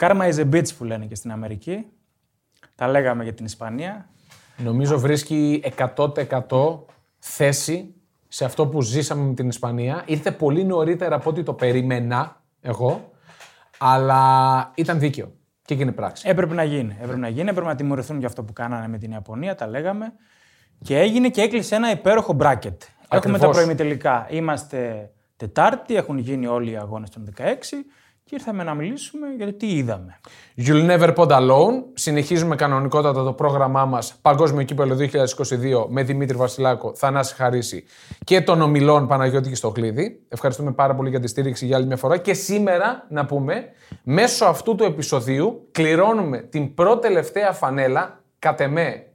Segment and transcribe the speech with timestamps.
[0.00, 1.86] Karma is a bitch που λένε και στην Αμερική.
[2.74, 4.08] Τα λέγαμε για την Ισπανία.
[4.56, 5.62] Νομίζω βρίσκει
[5.96, 6.78] 100%
[7.18, 7.94] θέση
[8.28, 10.02] σε αυτό που ζήσαμε με την Ισπανία.
[10.06, 13.12] Ήρθε πολύ νωρίτερα από ό,τι το περίμενα εγώ,
[13.78, 15.32] αλλά ήταν δίκαιο.
[15.64, 16.28] Και έγινε πράξη.
[16.28, 16.96] Έπρεπε να γίνει.
[17.00, 17.48] Έπρεπε να γίνει.
[17.48, 19.54] Έπρεπε να τιμωρηθούν για αυτό που κάνανε με την Ιαπωνία.
[19.54, 20.12] Τα λέγαμε.
[20.82, 22.82] Και έγινε και έκλεισε ένα υπέροχο μπράκετ.
[23.08, 24.26] Έχουμε τα προημιτελικά.
[24.30, 27.42] Είμαστε Τετάρτη, έχουν γίνει όλοι οι αγώνες των 16
[28.30, 30.20] και ήρθαμε να μιλήσουμε για το τι είδαμε.
[30.56, 31.82] You'll never put alone.
[31.94, 37.84] Συνεχίζουμε κανονικότατα το πρόγραμμά μας Παγκόσμιο Κύπελο 2022 με Δημήτρη Βασιλάκο, Θανάση Χαρίση
[38.24, 40.22] και τον ομιλών Παναγιώτη Στοχλίδη.
[40.28, 42.16] Ευχαριστούμε πάρα πολύ για τη στήριξη για άλλη μια φορά.
[42.16, 43.64] Και σήμερα να πούμε,
[44.02, 49.06] μέσω αυτού του επεισοδίου κληρώνουμε την πρώτη τελευταία φανέλα, κατ' εμέ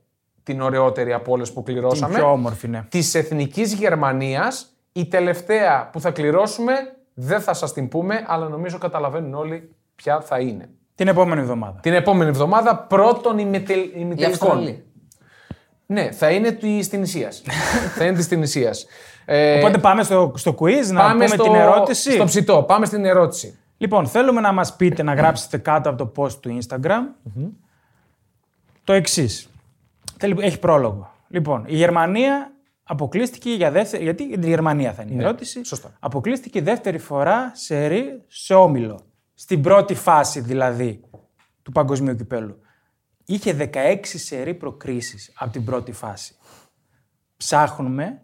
[0.44, 2.14] την ωραιότερη από όλες που κληρώσαμε.
[2.14, 2.86] Την πιο όμορφη, ναι.
[2.90, 4.70] Της Εθνικής Γερμανίας.
[4.92, 6.74] Η τελευταία που θα κληρώσουμε
[7.16, 10.70] δεν θα σας την πούμε, αλλά νομίζω καταλαβαίνουν όλοι ποια θα είναι.
[10.96, 11.80] Την επόμενη εβδομάδα.
[11.80, 13.80] Την επόμενη εβδομάδα πρώτον ημιτελ...
[13.80, 14.50] Η ημιτελικών.
[14.50, 14.84] Αυστραλία.
[15.86, 17.32] Ναι, θα είναι τη Τινησία.
[17.98, 18.72] θα είναι τη Τινησία.
[19.26, 22.12] Ε, Οπότε πάμε στο, στο quiz να πούμε στο, την ερώτηση.
[22.12, 22.64] Στο ψητό.
[22.64, 23.58] Πάμε στην ερώτηση.
[23.78, 27.02] Λοιπόν, θέλουμε να μας πείτε, να γράψετε κάτω από το post του Instagram
[28.84, 29.50] το εξής.
[30.40, 31.12] Έχει πρόλογο.
[31.28, 32.55] Λοιπόν, η Γερμανία
[32.88, 34.04] αποκλείστηκε για δεύτερη.
[34.04, 35.64] Γιατί για τη Γερμανία θα είναι η ερώτηση.
[35.64, 35.98] σωστά.
[36.00, 39.00] Αποκλείστηκε δεύτερη φορά σε ρί, σε όμιλο.
[39.34, 41.02] Στην πρώτη φάση δηλαδή
[41.62, 42.60] του παγκοσμίου κυπέλου.
[43.26, 46.36] Είχε 16 σερή προκρίσεις από την πρώτη φάση.
[47.38, 48.22] Ψάχνουμε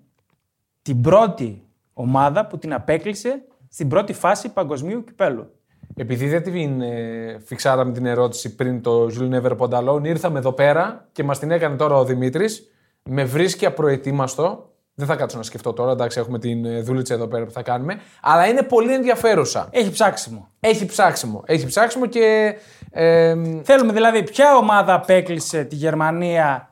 [0.82, 5.56] την πρώτη ομάδα που την απέκλεισε στην πρώτη φάση παγκοσμίου κυπέλου.
[5.96, 10.52] Επειδή δεν την ε, φιξάραμε την ερώτηση πριν το Jules Never Pond Alone, ήρθαμε εδώ
[10.52, 12.71] πέρα και μας την έκανε τώρα ο Δημήτρης.
[13.10, 14.66] Με βρίσκει απροετοίμαστο.
[14.94, 17.62] Δεν θα κάτσω να σκεφτώ τώρα, εντάξει, έχουμε την ε, δούλητσα εδώ πέρα που θα
[17.62, 18.00] κάνουμε.
[18.22, 19.68] Αλλά είναι πολύ ενδιαφέρουσα.
[19.72, 20.48] Έχει ψάξιμο.
[20.60, 21.44] Έχει ψάξιμο.
[21.46, 22.56] Έχει ψάξιμο και.
[22.92, 26.70] ε, Θέλουμε δηλαδή ποια ομάδα απέκλεισε τη Γερμανία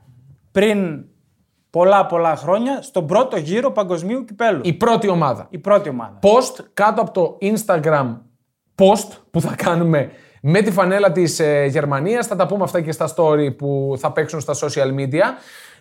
[0.52, 1.06] πριν
[1.70, 5.48] πολλά πολλά χρόνια στον πρώτο γύρο παγκοσμίου κυπέλου; η πρώτη ομάδα.
[5.50, 6.20] Η πρώτη ομάδα.
[6.22, 8.18] post κάτω από το Instagram
[8.76, 12.28] post που θα κάνουμε με τη φανέλα της ε, Γερμανίας.
[12.28, 15.24] Θα τα πούμε αυτά και στα story που θα παίξουν στα social media.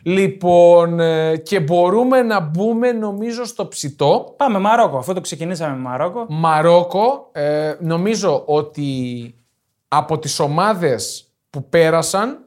[0.03, 4.35] Λοιπόν, ε, και μπορούμε να μπούμε νομίζω στο ψητό.
[4.37, 4.99] Πάμε Μαρόκο.
[4.99, 6.27] Αυτό το ξεκινήσαμε με Μαρόκο.
[6.29, 9.35] Μαρόκο, ε, νομίζω ότι
[9.89, 12.39] από τις ομάδες που πέρασαν,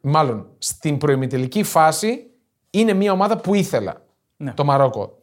[0.00, 2.26] μάλλον στην προημιτελική φάση,
[2.70, 4.02] είναι μια ομάδα που ήθελα.
[4.36, 4.52] Ναι.
[4.52, 5.18] Το Μαρόκο.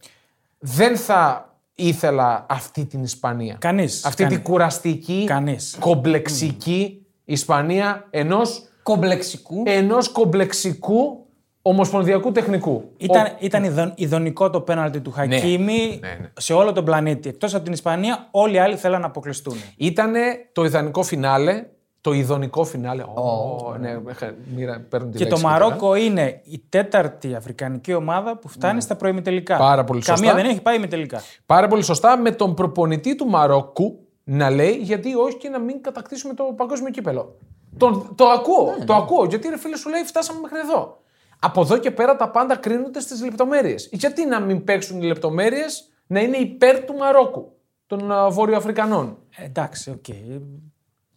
[0.59, 3.56] Δεν θα ήθελα αυτή την Ισπανία.
[3.59, 4.38] Κανείς, Αυτή κανείς.
[4.38, 5.78] την κουραστική, Κανείς.
[5.80, 9.64] κομπλεξική Ισπανία ενός, Κομπλεξικού.
[9.66, 11.27] ενός κομπλεξικού
[11.69, 12.83] ομοσπονδιακού τεχνικού.
[12.97, 16.29] Ήταν, Ο- ήταν ειδον- ειδονικό το πέναλτι του Χακίμη ναι, ναι.
[16.38, 17.29] σε όλο τον πλανήτη.
[17.29, 19.55] Εκτός από την Ισπανία, όλοι οι άλλοι θέλαν να αποκλειστούν.
[19.78, 20.19] Ήτανε
[20.51, 21.66] το ιδανικό φινάλε,
[22.01, 23.03] το ειδονικό φινάλε.
[23.03, 25.59] Ω, ναι, έχα- μοίρα- παίρνω τη Και το λέξη τώρα.
[25.59, 29.53] Μαρόκο είναι η τέταρτη αφρικανική ομάδα που φτάνει στα προημιτελικά.
[29.53, 29.59] Ναι.
[29.59, 30.41] Πάρα πολύ Καμία σωστά.
[30.41, 31.22] δεν έχει πάει ημιτελικά.
[31.45, 35.81] Πάρα πολύ σωστά με τον προπονητή του Μαρόκου να λέει γιατί όχι και να μην
[35.81, 37.35] κατακτήσουμε το παγκόσμιο κύπελο.
[37.78, 39.25] Το, το ακούω, Ναι, το ακούω.
[39.25, 40.97] Γιατί ρε φίλε σου λέει φτάσαμε μέχρι εδώ.
[41.40, 43.90] Από εδώ και πέρα τα πάντα κρίνονται στις λεπτομέρειες.
[43.92, 47.52] Γιατί να μην παίξουν οι λεπτομέρειες να είναι υπέρ του Μαρόκου,
[47.88, 49.18] των α, Βόρειο-Αφρικανών.
[49.38, 50.06] Ε, εντάξει, οκ.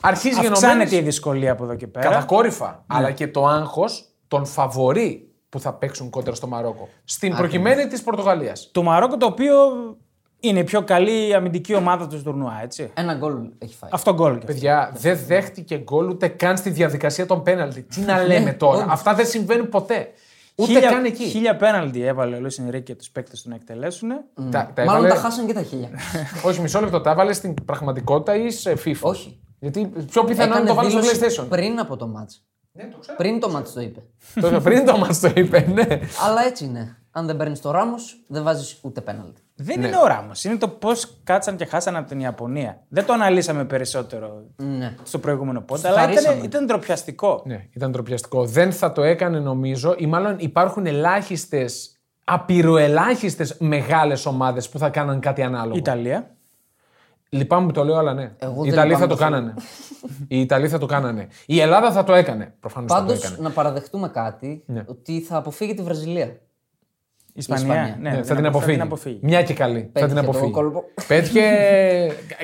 [0.02, 2.08] Αρχίζει Αυξάνεται γενομένης η δυσκολία από εδώ και πέρα.
[2.08, 6.88] κατακόρυφα, αλλά και το άγχος των φαβορί που θα παίξουν κόντρα στο Μαρόκο.
[7.04, 8.70] Στην προκειμένη της Πορτογαλίας.
[8.72, 9.54] Το Μαρόκο το οποίο
[10.40, 12.90] είναι η πιο καλή αμυντική ομάδα του τουρνουά, έτσι.
[12.94, 13.90] Ένα γκολ έχει φάει.
[13.92, 14.30] Αυτό γκολ.
[14.32, 14.46] και αυτό.
[14.46, 17.82] Παιδιά, δεν δέχτηκε γκολ ούτε καν στη διαδικασία των πέναλτι.
[17.82, 20.08] Τι να λέμε τώρα, αυτά δεν συμβαίνουν ποτέ.
[20.54, 21.24] Ούτε Χίλια- καν εκεί.
[21.24, 24.08] Χίλια πέναλτι έβαλε ο Λουίς Ενρίκε τους παίκτες του να εκτελέσουν.
[24.08, 25.08] Τα, τα Μάλλον έβαλε...
[25.08, 25.88] τα χάσαν και τα χίλια.
[26.46, 27.00] Όχι, μισό λεπτό.
[27.00, 29.40] Τα έβαλε στην πραγματικότητα ή σε FIFA; Όχι.
[29.58, 31.46] Γιατί πιο πιθανό είναι να το βάλεις στο δήλωση PlayStation.
[31.48, 32.44] πριν από το μάτς.
[32.72, 33.16] Ναι, το ξέρω.
[33.16, 34.02] Πριν το μάτς το είπε.
[34.40, 35.86] Το είπε πριν το μα το είπε, ναι.
[36.26, 36.96] Αλλά έτσι είναι.
[37.10, 37.94] Αν δεν παίρνεις το ράμο,
[38.26, 39.40] δεν βάζεις ούτε πέναλτι.
[39.62, 39.86] Δεν Ναι.
[39.86, 40.30] είναι ο Ράμο.
[40.44, 42.80] Είναι το πώς κάτσαν και χάσαν από την Ιαπωνία.
[42.88, 44.94] Δεν το αναλύσαμε περισσότερο Ναι.
[45.02, 46.44] στο προηγούμενο πόντα, αλλά ήταν, Σταρίσαμε.
[46.44, 47.42] ήταν ντροπιαστικό.
[47.46, 48.44] ναι, ήταν τροπιαστικό.
[48.46, 55.20] Δεν θα το έκανε νομίζω, ή μάλλον υπάρχουν ελάχιστες, απειροελάχιστες μεγάλες ομάδες που θα κάναν
[55.20, 55.74] κάτι ανάλογο.
[55.74, 56.30] Η Ιταλία.
[57.32, 58.32] Λυπάμαι που το λέω, αλλά ναι.
[58.38, 59.30] Εγώ Οι δεν Ιταλοί θα λυπάμαι το καθόλου.
[59.40, 59.54] κάνανε.
[60.28, 61.28] Οι Ιταλοί θα το κάνανε.
[61.46, 62.54] Η Ελλάδα θα το έκανε.
[62.60, 63.36] Προφανώς θα το Πάντως έκανε.
[63.40, 64.84] να παραδεχτούμε κάτι, Ναι.
[64.86, 66.36] ότι θα αποφύγει τη Βραζιλία.
[67.32, 67.64] Η Ισπανία.
[67.64, 67.96] Ισπανία.
[68.00, 68.80] Ναι, Ναι, θα την αποφύγει.
[68.80, 69.18] αποφύγει.
[69.22, 69.80] Μια και καλή.
[69.80, 70.50] θα Πέτυχε την το αποφύγει.
[70.52, 70.84] κόλπο.
[71.08, 71.42] Πέτυχε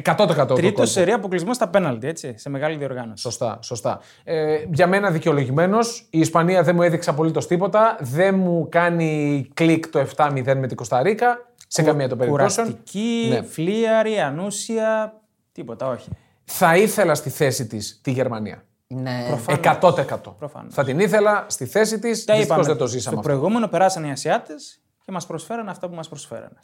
[0.04, 0.16] 100%
[0.46, 0.84] το Τρίτος κόλπο.
[0.84, 3.22] σερή αποκλεισμό στα πέναλτι, έτσι, σε μεγάλη διοργάνωση.
[3.22, 4.00] Σωστά, σωστά.
[4.24, 6.06] Ε, για μένα δικαιολογημένος.
[6.10, 7.96] Η Ισπανία δεν μου έδειξε απολύτως τίποτα.
[8.00, 11.38] Δεν μου κάνει κλικ το 7-0 με την Κωνσταντίνα.
[11.68, 12.66] Σε καμία των περιπτώσεων.
[12.66, 13.42] Κουραστική, Ναι.
[13.42, 15.20] φλίαρη, ανούσια,
[15.52, 16.08] τίποτα, όχι.
[16.44, 18.64] θα ήθελα στη θέση της τη Γερμανία.
[18.86, 19.40] Είναι...
[19.46, 19.92] 100%.
[20.38, 20.74] Προφανώς.
[20.74, 22.24] Θα την ήθελα στη θέση της.
[22.24, 22.62] Τα Δυστυχώς είπαμε.
[22.62, 23.28] δεν το Στο ζήσαμε αυτό.
[23.28, 26.56] προηγούμενο περάσανε οι Ασιάτες και μας προσφέραν αυτά που μας προσφέρανε.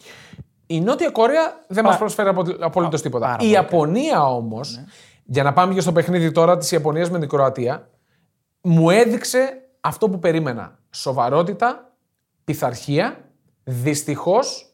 [0.67, 2.29] Η Νότια Κορέα δεν μας Πα- προσφέρει
[2.61, 3.25] απολύτως τίποτα.
[3.25, 4.81] πάρα Η πολύ Ιαπωνία όμως,
[5.25, 7.91] για να πάμε και στο παιχνίδι τώρα της Ιαπωνίας με την Κροατία,
[8.61, 10.79] μου έδειξε αυτό που περίμενα.
[10.91, 11.93] Σοβαρότητα,
[12.45, 13.17] πειθαρχία.
[13.65, 14.67] Δυστυχώς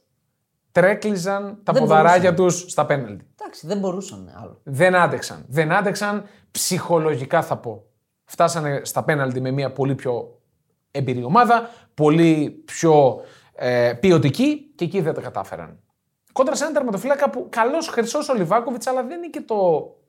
[0.73, 3.27] τρέκλιζαν τα Δεν ποδαράκια τους στα πέναλτι.
[3.49, 4.61] Εντάξει, δεν μπορούσαν άλλο.
[4.63, 5.45] Δεν άντεξαν.
[5.49, 7.85] Δεν άντεξαν ψυχολογικά θα πω.
[8.25, 10.39] Φτάσανε στα πέναλτι με μια πολύ πιο
[10.91, 13.21] εμπειρή ομάδα, πολύ πιο
[13.55, 15.79] ε, ποιοτική και εκεί δεν τα κατάφεραν.
[16.33, 19.57] Κόντρα σε έναν τερματοφύλακα που καλός χρυσός ο Λιβάκοβιτ, αλλά δεν είναι και το.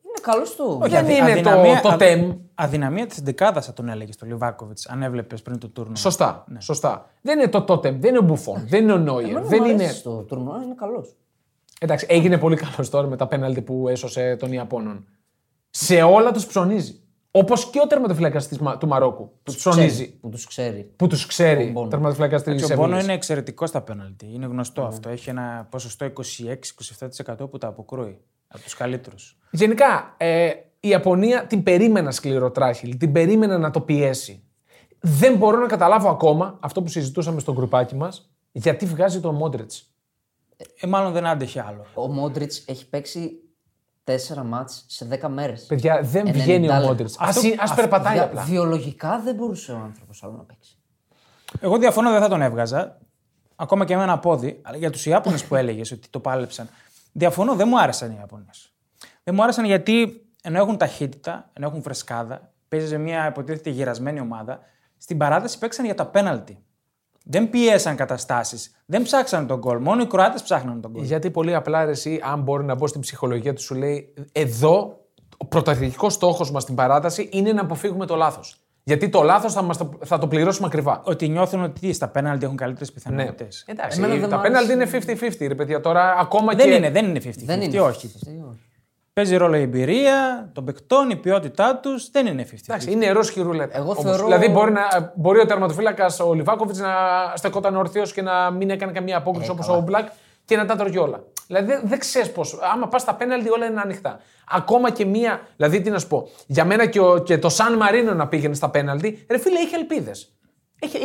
[0.05, 0.79] Είναι καλός του.
[0.81, 2.31] Δεν αδυ- είναι αδυναμία- το, το αδ- τεμ.
[2.55, 5.95] Αδυναμία της 11 θα τον έλεγε στο Λιβάκοβιτ, αν έβλεπες πριν το τούρνο.
[5.95, 6.45] Σωστά.
[6.57, 7.05] σωστά.
[7.21, 9.29] Δεν είναι το τότεμ, δεν είναι ο Μπουφόν, δεν είναι ο Νόιερ.
[9.29, 9.83] Εμένα Δεν μου είναι.
[9.83, 11.15] αρέσει στο τουρνουά, είναι καλός.
[11.79, 15.07] Εντάξει, έγινε πολύ καλός τώρα με τα πέναλτι που έσωσε των Ιαπώνων.
[15.69, 16.99] Σε όλα τους ψωνίζει.
[17.31, 18.41] Όπως και ο τερματοφύλακα
[18.79, 19.23] του Μαρόκου.
[19.23, 20.19] Που τους ψωνίζει.
[20.19, 20.93] Που τους ξέρει.
[20.95, 21.65] Που τους ξέρει.
[21.65, 21.87] Μπόνο.
[21.87, 24.31] Τερματοφύλακα της Και ο Μπόνο είναι εξαιρετικό στα πέναλτι.
[24.33, 25.09] Είναι γνωστό αυτό.
[25.09, 26.11] Έχει ένα ποσοστό
[27.15, 28.19] 26-27% που τα αποκρούει.
[28.47, 29.37] Από τους καλύτερους.
[29.51, 34.43] Γενικά, ε, η Ιαπωνία την περίμενα σκληρό τράχυλ, την περίμενα να το πιέσει.
[34.99, 39.71] Δεν μπορώ να καταλάβω ακόμα αυτό που συζητούσαμε στο γκρουπάκι μας, γιατί βγάζει τον Μόντρετ.
[40.79, 41.85] Ε, μάλλον δεν άντεχε άλλο.
[41.93, 43.31] Ο Μόντριτς έχει παίξει
[44.03, 44.15] 4
[44.45, 45.65] μάτς σε 10 μέρες.
[45.65, 46.87] Παιδιά, δεν 90 βγαίνει ο λεπτά.
[46.87, 47.09] Μόντρετ.
[47.09, 47.25] Α
[47.59, 48.41] Αυτό- περπατάει Βια- απλά.
[48.43, 50.77] Βιολογικά δεν μπορούσε ο άνθρωπος άλλο να παίξει.
[51.59, 52.97] Εγώ διαφωνώ, δεν θα τον έβγαζα.
[53.55, 54.61] Ακόμα και με ένα πόδι.
[54.63, 56.69] Αλλά για τους Ιάπωνες που έλεγες ότι το πάλεψαν.
[57.11, 58.73] Διαφωνώ, δεν μου άρεσαν οι Ιάπωνες.
[59.23, 64.19] Δεν μου άρεσαν γιατί ενώ έχουν ταχύτητα, ενώ έχουν φρεσκάδα, παίζει σε μια υποτίθεται γυρασμένη
[64.19, 64.59] ομάδα,
[64.97, 66.63] στην παράταση παίξαν για τα πέναλτι.
[67.31, 68.71] Δεν πιέσαν καταστάσεις.
[68.85, 69.77] Δεν ψάξαν τον γκολ.
[69.81, 71.03] Μόνο οι Κροάτες ψάχναν τον γκολ.
[71.03, 74.99] Γιατί πολύ απλά ρε, εσύ, αν μπορεί να μπω στην ψυχολογία του, σου λέει εδώ
[75.37, 78.55] ο πρωταρχικός στόχος μας στην παράταση είναι να αποφύγουμε το λάθος.
[78.83, 81.01] Γιατί το λάθος θα, μας το- θα το πληρώσουμε ακριβά.
[81.05, 82.95] Ότι νιώθουν ότι στα πέναλτι έχουν καλύτερες Ναι.
[82.95, 83.47] πιθανότητε.
[83.65, 84.97] Εντάξει, Εμένα δεν τα μ' πέναλτι είναι άρεσε.
[85.39, 85.81] 50-50, ρε παιδιά.
[85.81, 86.73] Τώρα ακόμα Δεν και.
[86.75, 87.31] είναι, δεν είναι 50-50.
[87.45, 87.79] Δεν είναι.
[87.81, 88.11] όχι.
[88.27, 88.68] Ε, όχι.
[89.13, 92.09] Παίζει ρόλο η εμπειρία των παικτών, η ποιότητά τους.
[92.11, 92.53] Δεν είναι 50-50.
[92.67, 93.77] Εντάξει, είναι ρώσικη ρουλέτα.
[93.77, 96.89] Εγώ Όπως- θεωρώ- Δηλαδή, μπορεί, να, μπορεί ο τερματοφύλακας ο Λιβάκοβιτ να
[97.35, 99.77] στεκόταν ορθίο και να μην έκανε καμία απόκριση Ε, όπως καλά.
[99.77, 100.07] ο Μπλακ
[100.45, 101.23] και να τα τρώγει όλα.
[101.47, 102.59] Δηλαδή, δεν, δεν ξέρεις πώς.
[102.73, 104.19] Άμα πας στα πέναλτι, όλα είναι ανοιχτά.
[104.49, 105.39] Ακόμα και μία.
[105.55, 106.27] Δηλαδή, τι να σου πω.
[106.47, 109.75] Για μένα και, ο, και το Σαν Μαρίνο να πήγαινε στα πέναλτι, ρε φίλε, είχε
[109.75, 110.33] ελπίδες.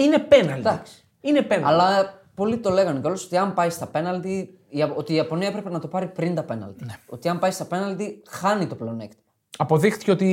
[0.05, 0.59] Είναι πέναλτι.
[0.59, 0.93] Εντάξει.
[1.21, 1.69] Είναι πέναλτι.
[1.73, 4.64] Αλλά πολλοί το λέγανε κιόλας ότι αν πάει στα πέναλτι, η Ιαπ-
[4.97, 6.85] ότι η Ιαπωνία έπρεπε να το πάρει πριν τα πέναλτι.
[6.85, 6.95] Ναι.
[7.07, 9.23] Ότι αν πάει στα πέναλτι, χάνει το πλεονέκτημα.
[9.59, 10.27] Αποδείχτηκε ότι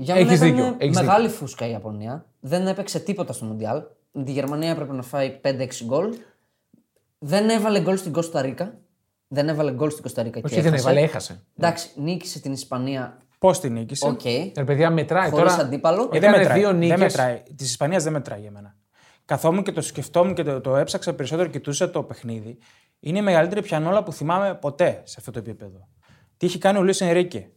[0.00, 0.74] Για μένα έχει ήταν δίκιο.
[0.78, 2.26] Έχεις μεγάλη φούσκα η Ιαπωνία.
[2.40, 3.82] Δεν έπαιξε τίποτα στο Μουντιάλ.
[4.12, 6.14] Η Γερμανία έπρεπε να φάει 5-6 γκολ.
[7.18, 8.78] Δεν έβαλε γκολ στην Κώστα Ρίκα.
[9.28, 10.40] Δεν έβαλε γκολ στην Κώστα Ρίκα.
[10.44, 10.88] Όχι, και δεν έχασε.
[10.88, 11.42] έβαλε, έχασε.
[11.56, 13.18] Εντάξει, νίκησε την Ισπανία.
[13.38, 14.24] Πώς την νίκησε; Οκ.
[14.56, 15.64] Ρε παιδιά, μετράει Χωρίς τώρα.
[15.64, 16.02] αντίπαλο.
[16.12, 16.58] Ε, Ήταν δεν μετράει.
[16.58, 16.98] δύο δεν νίκες.
[16.98, 17.42] μετράει.
[17.56, 18.76] Της Ισπανίας δεν μετράει για μένα.
[19.24, 22.58] Καθόμουν και το σκεφτόμουν και το, το έψαξα περισσότερο, κοιτούσα το παιχνίδι.
[23.00, 25.88] Είναι η μεγαλύτερη πιανόλα που θυμάμαι ποτέ σε αυτό το επίπεδο.
[26.36, 27.48] Τι έχει κάνει ο Λουίς Ενρίκε.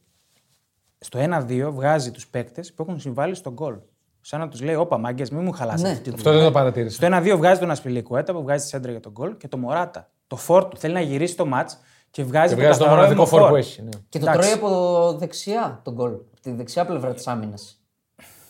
[0.99, 3.75] Στο 1-2 βγάζει τους παίκτες που έχουν συμβάλει στο γκολ.
[4.21, 5.89] Σαν να τους λέει: Όπα, μάγκες, μην μου χαλάσει Ναι.
[5.89, 6.37] αυτή τη Αυτό δουλειά.
[6.43, 6.95] δεν το παρατήρησα.
[6.95, 10.09] Στο 1-2 βγάζει τον Ασπιλικουέτα που βγάζει τη σέντρα για το γκολ και το Μοράτα.
[10.27, 11.69] Το φορ του θέλει να γυρίσει το ματς
[12.11, 13.51] και βγάζει, Και βγάζει το καθαρό μοναδικό φόρ αιμοφόρ.
[13.51, 13.81] που έχει.
[13.81, 13.89] ναι.
[14.09, 14.49] Και το Εντάξει.
[14.57, 16.11] τρώει από δεξιά τον γκολ.
[16.11, 17.81] Από τη δεξιά πλευρά της άμυνας.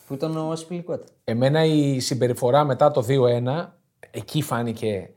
[0.06, 1.04] Που ήταν ο Ασπιλικουέτα.
[1.24, 3.78] Εμένα η συμπεριφορά μετά το 2-1,
[4.10, 5.10] εκεί φάνηκε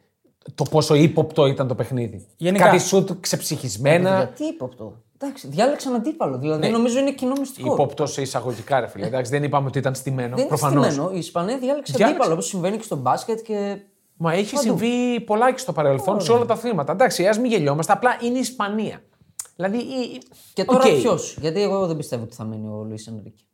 [0.55, 2.27] το πόσο ύποπτο ήταν το παιχνίδι.
[2.37, 2.65] Γενικά.
[2.65, 4.15] Κάτι σουτ ξεψυχισμένα.
[4.17, 5.01] Γιατί ύποπτο.
[5.19, 6.37] Εντάξει, διάλεξαν αντίπαλο.
[6.37, 6.69] Δηλαδή Ναι.
[6.69, 7.73] νομίζω είναι κοινό μυστικό.
[7.73, 9.05] Υπόπτω σε εισαγωγικά, ρε φίλε.
[9.05, 10.35] Εντάξει, δεν είπαμε ότι ήταν στημένο.
[10.35, 10.83] Δεν προφανώς.
[10.83, 11.11] είναι στημένο.
[11.13, 12.03] Η Ισπανία διάλεξε Διάλεξε.
[12.13, 13.77] αντίπαλο όπως συμβαίνει και στο μπάσκετ και.
[14.17, 14.67] Μα έχει Παντού.
[14.67, 16.91] συμβεί πολλάκις στο παρελθόν σε όλα τα αθλήματα.
[16.91, 19.01] Εντάξει, ας μην γελιόμαστε, απλά είναι η Ισπανία.
[19.55, 19.77] Δηλαδή.
[19.77, 20.21] η-
[20.53, 20.99] Και τώρα Οκ.
[20.99, 23.45] ποιος; Γιατί εγώ δεν πιστεύω ότι θα μείνει ο Λουίς Ενρίκε.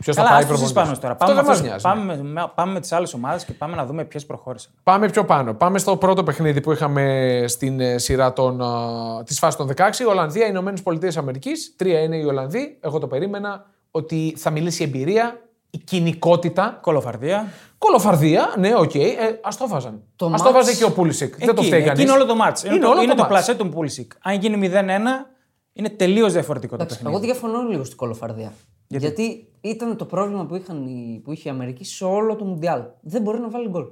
[0.00, 1.12] Ποιος θα Καλά, πάει ας τους προπονητές; Ισπανούς τώρα.
[1.12, 2.06] Αυτό Πάμε, δεν με μας αυτούς- νοιάζει.
[2.06, 2.14] ναι.
[2.22, 4.72] πάμε, με, πάμε με τις άλλες ομάδες και πάμε να δούμε ποιες προχώρησαν.
[4.82, 5.54] Πάμε πιο πάνω.
[5.54, 10.04] Πάμε στο πρώτο παιχνίδι που είχαμε στην ε, σειρά των, α, της φάσης των 16.
[10.08, 11.74] Ολλανδία, Ηνωμένες Πολιτείες Αμερικής.
[11.76, 12.78] Τρία είναι οι Ολλανδοί.
[12.80, 15.40] Εγώ το περίμενα ότι θα μιλήσει η εμπειρία,
[15.70, 16.78] η κυνικότητα.
[16.80, 17.46] Κωλοφαρδία.
[17.78, 18.94] Κωλοφαρδία, ναι, οκ.
[18.94, 19.00] Ε,
[19.42, 20.02] Ας το βάζαν.
[20.16, 21.36] Το Ας το μάτς- βάζε και ο Πούλισικ.
[21.38, 22.02] Δεν το Εκεί φταίει είναι, κανείς.
[22.04, 22.62] εκεί είναι όλο το μάτς.
[22.62, 23.32] Είναι, Είναι το, όλο είναι το το, μάτς.
[23.34, 24.12] πλασέ του Πούλισικ.
[24.22, 25.26] Αν γίνει 0-1,
[25.72, 27.24] είναι τελείως διαφορετικό το Εντάξει, παιχνίδι.
[27.24, 28.52] εγώ διαφωνώ λίγο στην κωλοφαρδία.
[28.86, 32.82] Γιατί; ήταν το πρόβλημα που, είχαν, οι- που είχε η Αμερική σε όλο το Μουντιάλ.
[33.00, 33.84] Δεν μπορεί να βάλει γκολ.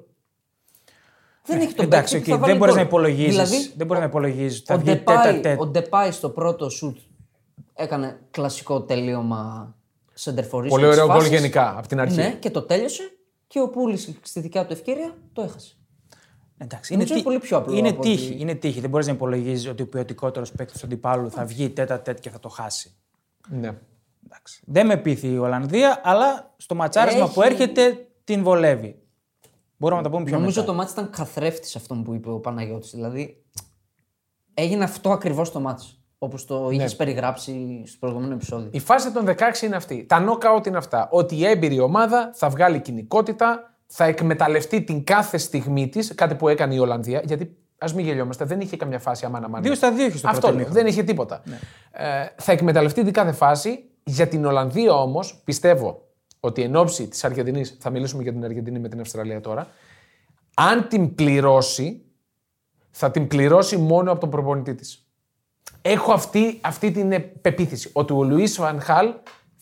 [1.45, 2.87] Δεν έχει τον Εντάξει, παίκτη που οκ, θα βάλει δεν μπορεί να γκολ.
[2.87, 3.29] υπολογίζει.
[3.31, 4.63] Δηλαδή, δεν μπορείς να υπολογίζεις.
[4.67, 5.61] Θα ο βγει Ντεπάι, τετ α τετ.
[5.61, 6.99] ο Ντεπάι στο πρώτο σουτ
[7.75, 9.75] έκανε κλασικό τελείωμα
[10.15, 10.77] σεντερφορίσιο.
[10.77, 11.39] Πολύ της ωραίο γκολ φάσης.
[11.39, 12.17] γενικά από την αρχή.
[12.17, 13.03] Ναι, και το τέλειωσε
[13.47, 15.77] και ο Πούλης στη δικιά του ευκαιρία το έχασε.
[16.59, 18.33] Εντάξει, είναι, Νομίζω είναι τι- πολύ πιο απλό Είναι από τύχη.
[18.33, 18.81] ότι- Είναι τύχη.
[18.81, 22.31] Δεν μπορείς να υπολογίζεις ότι ο ποιοτικότερος παίκτης του αντιπάλου θα βγει τέτα τέτ και
[22.31, 22.95] θα το χάσει.
[23.49, 23.79] Ναι.
[24.27, 24.63] Εντάξει.
[24.67, 29.03] Δεν με πείθει η Ολλανδία, αλλά στο ματσάρισμα Έχει- που έρχεται την βολεύει.
[29.77, 30.73] Μπορούμε να τα πούμε πιο Νομίζω μετά.
[30.73, 32.91] το μάτι ήταν καθρέφτης αυτό που είπε ο Παναγιώτης.
[32.91, 33.43] Δηλαδή
[34.55, 35.85] έγινε αυτό ακριβώς το μάτι.
[36.19, 36.75] Όπως το Ναι.
[36.75, 38.69] είχες περιγράψει στο προηγούμενο επεισόδιο.
[38.73, 40.05] Η φάση των 16 είναι αυτή.
[40.09, 41.09] Τα knockout είναι αυτά.
[41.11, 46.49] Ότι η έμπειρη ομάδα θα βγάλει κοινικότητα, θα εκμεταλλευτεί την κάθε στιγμή της, κάτι που
[46.49, 47.23] έκανε η Ολλανδία.
[47.25, 49.63] Γιατί ας μην γελιόμαστε, δεν είχε καμιά φάση αμάνα αμάνα.
[49.63, 50.85] Δύο στα δύο είχε στο Αυτό πρώτο λέω, ημίχρονο.
[50.85, 51.43] δεν είχε τίποτα.
[51.91, 53.83] Ε, θα εκμεταλλευτεί την κάθε φάση.
[54.05, 56.03] Για την Ολλανδία όμως, πιστεύω
[56.41, 59.67] ότι εν ώψη της Αργεντινής, θα μιλήσουμε για την Αργεντινή με την Αυστραλία τώρα,
[60.55, 62.03] αν την πληρώσει,
[62.91, 65.09] θα την πληρώσει μόνο από τον προπονητή της.
[65.83, 69.13] Έχω αυτή, αυτή την ε, πεποίθηση ότι ο Λουίς Βανχάλ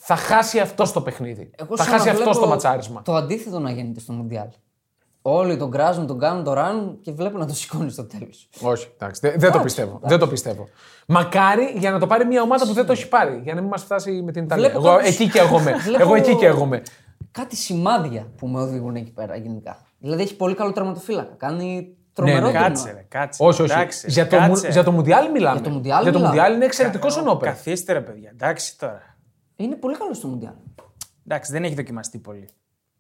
[0.07, 1.51] θα χάσει αυτό στο παιχνίδι.
[1.59, 3.03] Εγώ θα σαν χάσει να αυτό βλέπω στο ματσάρισμα.
[3.03, 4.47] Το αντίθετο να γίνεται στο Μουντιάλ.
[5.23, 8.49] Όλοι τον κράζουν, τον κάνουν, τον ράνουν και βλέπουν να το σηκώνει στο τέλος.
[8.61, 10.01] Όχι, εντάξει, δεν, δεν το πιστεύω.
[10.03, 10.69] Δεν το πιστεύω.
[11.07, 13.41] Μακάρι για να το πάρει μια ομάδα που δεν το έχει πάρει.
[13.45, 14.69] Για να μην μας φτάσει με την Ιταλία.
[14.69, 15.73] Βλέπω Εγώ κάποιους- εκεί και εγώ με.
[15.77, 16.83] Βλέπω Εγώ εκεί και εγώ με.
[17.31, 19.79] Κάτι σημάδια που με οδηγούν εκεί πέρα γενικά.
[19.99, 21.35] Δηλαδή έχει πολύ καλό τερματοφύλακα.
[21.37, 22.67] Κάνει τρομερό ναι, τέρμα.
[22.69, 23.45] Κάτσε, ρε, κάτσε.
[23.45, 23.73] Όχι, όχι.
[23.73, 24.67] Εντάξει, για, το, κάτσε.
[24.67, 25.55] μου- για το Μουντιάλ μιλάμε.
[25.61, 26.35] Για το Μουντιάλ για το μιλάμε.
[26.37, 27.49] Μουντιάλ είναι εξαιρετικός Ω, ο Νόπερ.
[27.49, 29.16] Καθίστε ρε παιδιά, εντάξει τώρα.
[29.57, 30.53] Είναι πολύ καλός στο Μουντιάλ.
[31.27, 32.49] Εντάξει, δεν έχει δοκιμαστεί πολύ.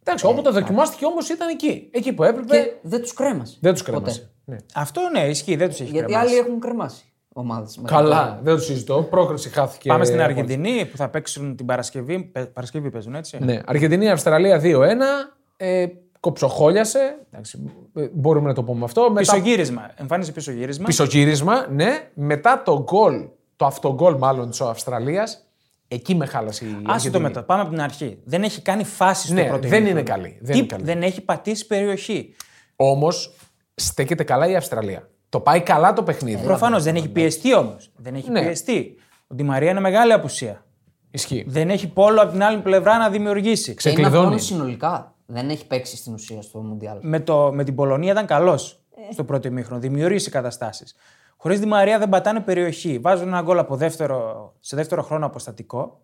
[0.03, 1.89] Εντάξει, όπου το δοκιμάστηκε όμως ήταν εκεί.
[1.93, 2.57] Εκεί που έπρεπε.
[2.57, 3.57] Και δεν τους κρέμασε.
[3.61, 3.93] Δεν τους ποτέ.
[3.97, 4.31] κρέμασε.
[4.45, 4.57] Ναι.
[4.75, 6.29] Αυτό ναι, ισχύει, δεν τους έχει Γιατί κρεμάσει.
[6.35, 7.81] άλλοι έχουν κρεμάσει ομάδες.
[7.85, 9.03] Καλά, δεν το συζητώ.
[9.11, 9.89] Πρόκριση χάθηκε.
[9.89, 12.19] Πάμε στην από- Αργεντινή που θα παίξουν την Παρασκευή.
[12.23, 13.39] Πε- Παρασκευή παίζουν έτσι.
[13.41, 15.33] Ναι, Αργεντινή-Αυστραλία 2-1.
[15.57, 15.87] Ε,
[16.21, 17.19] κοψοχόλιασε.
[17.31, 19.01] Εντάξει, ε, μπορούμε να το πούμε αυτό.
[19.03, 19.19] Μετά...
[19.21, 19.91] Πισωγύρισμα.
[19.97, 20.85] Εμφάνισε πισωγύρισμα.
[20.87, 22.11] Πισωγύρισμα, ναι.
[22.15, 23.25] Μετά το γκολ,
[23.57, 25.46] το αυτογκολ μάλλον της Αυστραλίας,
[25.89, 27.23] εκεί με χάλασε η Άσε το Αργεντινή.
[27.23, 27.43] μετά.
[27.43, 28.19] Πάμε από την αρχή.
[28.25, 29.91] Δεν έχει κάνει φάση στο Ναι, πρώτο δεν ημίχρονο.
[29.91, 30.83] είναι καλή, δεν Τι- είναι καλή.
[30.85, 32.35] δεν έχει πατήσει περιοχή.
[32.77, 33.35] Όμως
[33.75, 35.09] στέκεται καλά η Αυστραλία.
[35.29, 36.45] Το πάει καλά το παιχνίδι.
[36.45, 37.91] Προφανώς δεν έχει πιεστεί όμως.
[37.97, 38.41] Δεν έχει Ναι.
[38.43, 38.95] πιεστεί.
[39.27, 40.65] Ο Ντι Μαρία είναι μεγάλη απουσία.
[41.11, 41.45] Ισχύει.
[41.49, 43.63] Δεν έχει πόλο από την άλλη πλευρά να δημιουργήσει.
[43.63, 44.17] Και είναι Ξεκλειδώνει.
[44.27, 45.15] ακόμα συνολικά.
[45.27, 46.99] Δεν έχει παίξει στην ουσία στο Μουντιάλ.
[47.03, 49.13] Με, το, με την Πολωνία ήταν καλός Ε.
[49.13, 49.81] στο πρώτο ημίχρονο.
[49.81, 50.95] Δημιούργησε καταστάσεις.
[51.37, 52.99] Χωρίς Τη Μαρία δεν πατάνε περιοχή.
[52.99, 56.01] Βάζουν ένα γκολ από δεύτερο, σε δεύτερο χρόνο αποστατικό.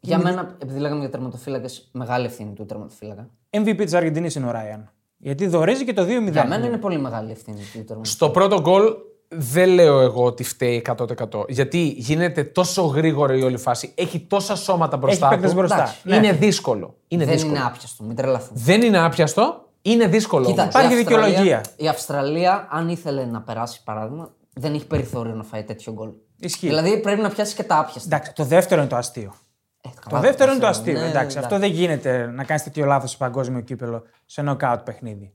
[0.00, 3.28] Για μένα, επειδή λέγαμε για τερματοφύλακες, μεγάλη ευθύνη του τερματοφύλακα.
[3.50, 4.90] MVP της Αργεντινής είναι ο Ράιαν.
[5.16, 6.30] Γιατί δορίζει και το 2-0.
[6.32, 8.04] Για μένα είναι πολύ μεγάλη ευθύνη του τερματοφύλακα.
[8.04, 8.82] Στο πρώτο γκολ
[9.28, 11.44] δεν λέω εγώ ότι φταίει 100%.
[11.48, 13.92] Γιατί γίνεται τόσο γρήγορα η όλη φάση.
[13.94, 15.56] Έχει τόσα σώματα μπροστά παίκτες του.
[15.56, 15.76] μπροστά.
[15.76, 16.16] Εντάξει, Ναι.
[16.16, 16.94] Είναι δύσκολο.
[17.08, 17.56] Είναι Δεν δύσκολο.
[17.56, 18.60] είναι άπιαστο, μην τρελαθούμε.
[18.64, 19.66] Δεν είναι άπιαστο.
[19.82, 20.46] Είναι δύσκολο.
[20.46, 20.74] Κοίτα, όμως.
[20.74, 21.64] Υπάρχει η Αυστραλία- δικαιολογία.
[21.76, 26.10] Η Αυστραλία, αν ήθελε να περάσει παράδειγμα, δεν έχει περιθώριο να φάει τέτοιο γκολ.
[26.38, 26.66] Ισχύει.
[26.66, 28.02] Δηλαδή πρέπει να πιάσει και τα άπιαστα.
[28.16, 29.34] Εντάξει, το δεύτερο είναι το αστείο.
[29.80, 30.98] Ε, Το καλά, δεύτερο είναι το αυτό αστείο.
[30.98, 35.32] είναι, εντάξει, αυτό δεν γίνεται να κάνεις τέτοιο λάθος σε παγκόσμιο κύπελο σε νοκάουτ παιχνίδι.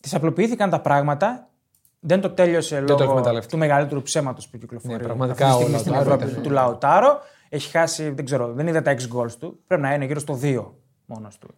[0.00, 1.48] Τη απλοποιήθηκαν τα πράγματα.
[2.00, 3.52] Δεν το τέλειωσε το λόγω εκμεταλλεύτηκε.
[3.52, 4.94] του μεγαλύτερου ψέματος που κυκλοφορεί.
[4.94, 7.20] Ναι, πραγματικά αυτή τη στιγμή ο στην Λαουτάρο Ευρώπη ήταν- του Λαουτάρο.
[7.48, 9.58] Έχει χάσει, δεν ξέρω, δεν είδα τα 6 goals του.
[9.66, 10.74] Πρέπει να είναι γύρω στο 2
[11.06, 11.48] μόνος του.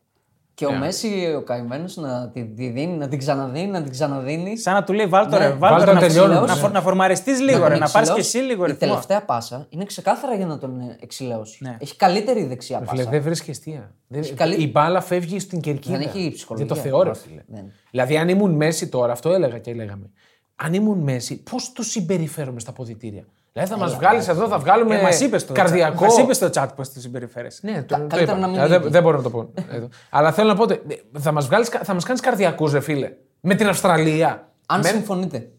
[0.60, 4.56] Και ο Μέση, ο καημένος, να τη, τη δίνει, να την ξαναδίνει, να την ξαναδίνει.
[4.58, 6.46] Σαν να του λέει: Βάλτο Ναι, ρε, βάλτο βάλτο ρε, να να, τελειώνουμε.
[6.46, 8.38] να, φορ- να φορμαριστείς λίγο, τον ρε, να πάρεις και εξηλαιώσει.
[8.38, 8.78] εσύ λίγο Η ρυθμό.
[8.88, 11.58] τελευταία πάσα είναι ξεκάθαρα για να τον ε, εξηλαιώσει.
[11.64, 11.76] Ναι.
[11.80, 13.10] Έχει καλύτερη δεξιά Φίλε, πάσα.
[13.10, 13.94] δεν βρίσκει αιστεία.
[14.06, 14.34] Δεν...
[14.34, 15.98] καλή- Η μπάλα φεύγει στην κερκίδα.
[15.98, 16.66] Δεν έχει ψυχολογία.
[16.74, 17.42] Για το Θεό, ρε Όχι, φίλε.
[17.46, 17.72] δεν.
[17.90, 20.10] Δηλαδή, αν ήμουν Μέση τώρα, αυτό έλεγα και λέγαμε.
[20.56, 24.98] Αν ήμουν Μέση, πώς το συμπεριφέρομαι στα ποδητήρια; Δηλαδή, θα μας βγάλεις εδώ, θα βγάλουμε
[24.98, 26.04] Ε, Μας είπες το, καρδιακό.
[26.04, 27.60] μας είπες στο chat πώ το συμπεριφέρεσαι.
[27.70, 28.46] Ναι, το, Κα- το καλύτερα είπα.
[28.46, 28.90] να μην Ε, δεν, είναι.
[28.90, 29.50] δεν μπορώ να το πω.
[29.70, 29.88] εδώ.
[30.10, 30.74] Αλλά θέλω να πω ότι
[31.14, 33.12] ε, θα, μας βγάλεις, κα- θα μας κάνεις καρδιακούς, ρε φίλε.
[33.40, 34.52] Με την Αυστραλία.
[34.66, 35.50] Αν Με- συμφωνείτε,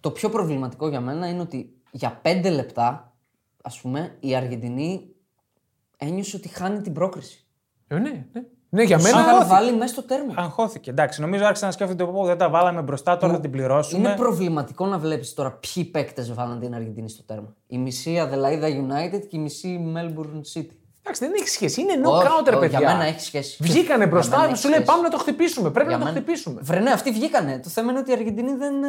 [0.00, 3.12] το πιο προβληματικό για μένα είναι ότι για πέντε λεπτά,
[3.62, 5.06] ας πούμε, η Αργεντινή
[5.96, 7.44] ένιωσε ότι χάνει την πρόκριση.
[7.88, 8.42] Ε, ναι, ναι.
[8.74, 9.20] Ναι, για Την μένα.
[9.20, 10.32] είχαν βάλει μέσα στο τέρμα.
[10.36, 10.90] Αγχώθηκε.
[10.90, 14.08] Εντάξει, νομίζω άρχισε να σκέφτεται πω δεν τα βάλαμε μπροστά, τώρα θα την πληρώσουμε.
[14.08, 17.54] Είναι προβληματικό να βλέπεις τώρα ποιοι παίκτες βάλαν την Αργεντινή στο τέρμα.
[17.66, 20.76] Η μισή Αδελαίδα United και η μισή Melbourne City.
[21.04, 21.80] Εντάξει, δεν έχει σχέση.
[21.80, 22.78] Είναι Όχι, knockout, ρε όχι, παιδιά.
[22.78, 23.56] Για μένα έχει σχέση.
[23.60, 24.90] Βγήκανε Για μένα μπροστά, έχει σου λέει σχέση.
[24.90, 25.70] πάμε να το χτυπήσουμε.
[25.70, 26.60] Πρέπει Για να το μένα- χτυπήσουμε.
[26.62, 27.60] Βρε, ναι, αυτοί βγήκανε.
[27.62, 28.82] Το θέμα είναι ότι η Αργεντινή δεν.
[28.84, 28.88] ε,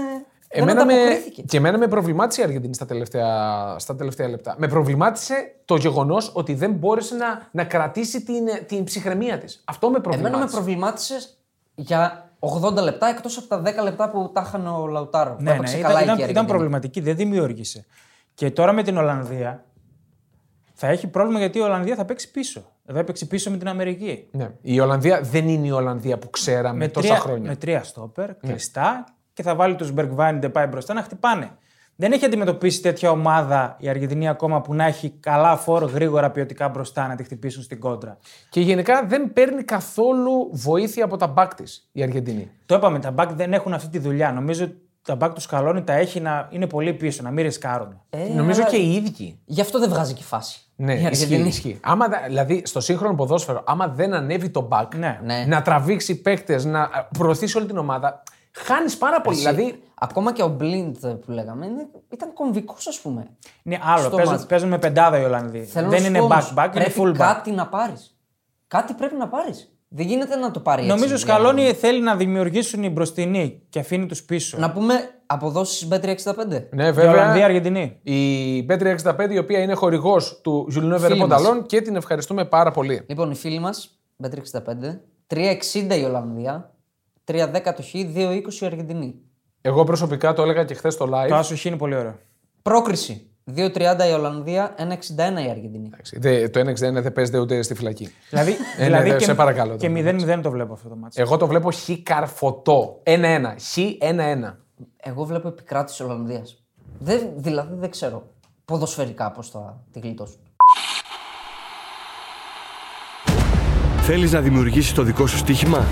[0.56, 1.42] Εμένα δεν με, ανταποκρίθηκε.
[1.42, 3.30] και εμένα με προβλημάτισε η Αργεντινή στα τελευταία,
[3.80, 4.56] στα τελευταία λεπτά.
[4.58, 9.62] Με προβλημάτισε το γεγονός ότι δεν μπόρεσε να, να κρατήσει την, την ψυχραιμία της.
[9.66, 10.36] Αυτό με προβλημάτισε.
[10.38, 11.16] Εμένα με προβλημάτισε
[11.76, 15.30] για 80 λεπτά εκτός από τα 10 λεπτά που τα είχαν ο Λαουτάρο.
[15.36, 16.48] που Ναι, ναι, έπαιξε ήταν, καλά ήταν, εκεί η ήταν Αργεντινή.
[16.58, 17.86] προβληματική, δεν δημιούργησε.
[18.34, 19.64] Και τώρα με την Ολλανδία
[20.86, 22.72] θα έχει πρόβλημα γιατί η Ολλανδία θα παίξει πίσω.
[22.86, 24.28] Εδώ έπαιξε πίσω με την Αμερική.
[24.32, 24.50] Ναι.
[24.62, 27.42] Η Ολλανδία δεν είναι η Ολλανδία που ξέραμε Με τόσα τρία, χρόνια.
[27.42, 27.48] Ναι.
[27.48, 31.52] με τρία στόπερ, κλειστά και θα βάλει τους Μπεργκβάιν πάει μπροστά να χτυπάνε.
[31.96, 36.70] Δεν έχει αντιμετωπίσει τέτοια ομάδα η Αργεντινή ακόμα που να έχει καλά φόρ γρήγορα ποιοτικά
[36.70, 38.18] μπροστά να τη χτυπήσουν στην κόντρα.
[38.50, 42.52] Και γενικά δεν παίρνει καθόλου βοήθεια από τα μπακ της η Αργεντινή.
[42.66, 44.32] Το είπαμε, τα μπακ δεν έχουν αυτή τη δουλειά.
[44.32, 48.02] Νομίζω τα μπακ του Σκαλόνι τα έχει να είναι πολύ πίσω, να μην ρισκάρουν.
[48.10, 49.40] Ε, Νομίζω αλλά και οι ίδιοι.
[49.46, 50.60] Γι' αυτό δεν βγάζει και φάση.
[50.76, 51.48] Ναι, Η ισχύει, Αργεντινή.
[51.48, 51.80] ισχύει.
[51.84, 55.20] Άμα, δα- δηλαδή, στο σύγχρονο ποδόσφαιρο, άμα δεν ανέβει το back, Ναι.
[55.24, 55.46] Ναι.
[55.48, 59.38] να τραβήξει παίκτες, να προωθήσει όλη την ομάδα, χάνεις πάρα πολύ.
[59.38, 60.92] Δηλαδή, Ακόμα και ο Blind
[61.26, 63.28] που λέγαμε είναι- ήταν κομβικός, ας πούμε.
[63.64, 64.00] Είναι άλλο.
[64.08, 64.46] Στο Παίζουν, μάτς.
[64.46, 65.64] παίζουν με πεντάδα οι Ολλανδοί.
[65.64, 67.18] Θέλω να δεν σου είναι πω όμως, back-back, είναι πρέπει full back.
[67.18, 68.18] κάτι να πάρεις.
[68.68, 69.73] Κάτι πρέπει να πάρεις.
[69.96, 70.94] Δεν γίνεται να το πάρει έτσι.
[70.94, 74.58] Νομίζω ο για- Σκαλόνι θέλει να δημιουργήσουν οι μπροστινοί και αφήνει τους πίσω.
[74.58, 74.94] Να πούμε
[75.26, 76.48] αποδόσεις Bet365.
[76.48, 77.12] ναι, Και βέβαια.
[77.12, 78.00] Ολλανδία-Αργεντινή.
[78.04, 83.04] Η Bet365, η οποία είναι χορηγός του Ζουλινό Φίλοι Πονταλόν και την ευχαριστούμε πάρα πολύ.
[83.08, 86.72] Λοιπόν, οι φίλοι μας, Bet365, 3,60 η Ολλανδία,
[87.24, 89.16] 3,10 το Χ, 2,20 η Αργεντινή.
[89.62, 91.28] Εγώ προσωπικά το έλεγα και χθες στο live.
[91.28, 92.20] Το άσο Χ είναι πολύ ωραίο.
[92.62, 93.28] Πρόκριση.
[93.56, 95.86] 2,30 η Ολλανδία, 1,61 η Αργεντινή.
[95.86, 98.14] Εντάξει, δε- το 1-6-1 δεν παίζεται ούτε στη φυλακή.
[98.30, 100.12] Δηλαδή, Ε, δηλαδή ναι, και, σε παρακαλώ και τώρα.
[100.38, 101.22] 0-0 το βλέπω αυτό το μάτσο.
[101.22, 103.00] Εγώ το βλέπω χ καρφωτό.
[103.04, 103.56] 1-1.
[103.60, 104.58] Χ 1-1.
[105.04, 106.64] Εγώ βλέπω επικράτηση Ολλανδίας.
[107.00, 108.24] Δεν, δηλαδή δεν ξέρω
[108.66, 110.38] ποδοσφαιρικά πώς θα τη γλιτώσουν.
[114.02, 115.86] Θέλεις να δημιουργήσεις το δικό σου στοίχημα;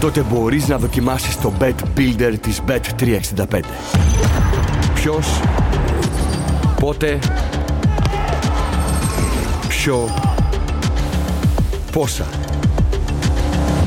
[0.00, 3.60] Τότε μπορείς να δοκιμάσεις το Bet Builder της Bet365.
[4.94, 5.40] Ποιος,
[6.80, 7.18] πότε,
[9.68, 10.08] ποιο,
[11.92, 12.24] πόσα.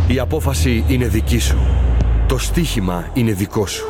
[0.08, 1.58] Η απόφαση είναι δική σου.
[2.28, 3.86] Το στοίχημα είναι δικό σου.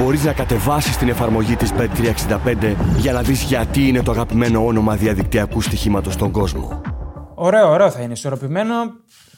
[0.00, 4.96] Μπορείς να κατεβάσεις την εφαρμογή της Bet365 για να δεις γιατί είναι το αγαπημένο όνομα
[4.96, 6.80] διαδικτυακού στοιχήματος στον κόσμο.
[7.34, 8.12] Ωραίο, ωραίο θα είναι.
[8.12, 8.74] Ισορροπημένο.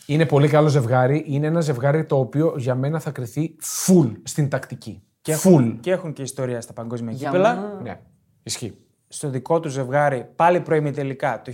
[0.06, 1.24] Είναι πολύ καλό ζευγάρι.
[1.26, 3.56] Είναι ένα ζευγάρι το οποίο για μένα θα κρυθεί
[3.86, 5.02] full στην τακτική.
[5.22, 5.36] Και full.
[5.50, 7.54] έχουν, και έχουν και ιστορία στα παγκόσμια Για κύπελα.
[7.54, 7.98] μένα- Ναι,
[8.42, 8.76] ισχύει.
[9.08, 11.52] Στο δικό του ζευγάρι, πάλι προημιτελικά το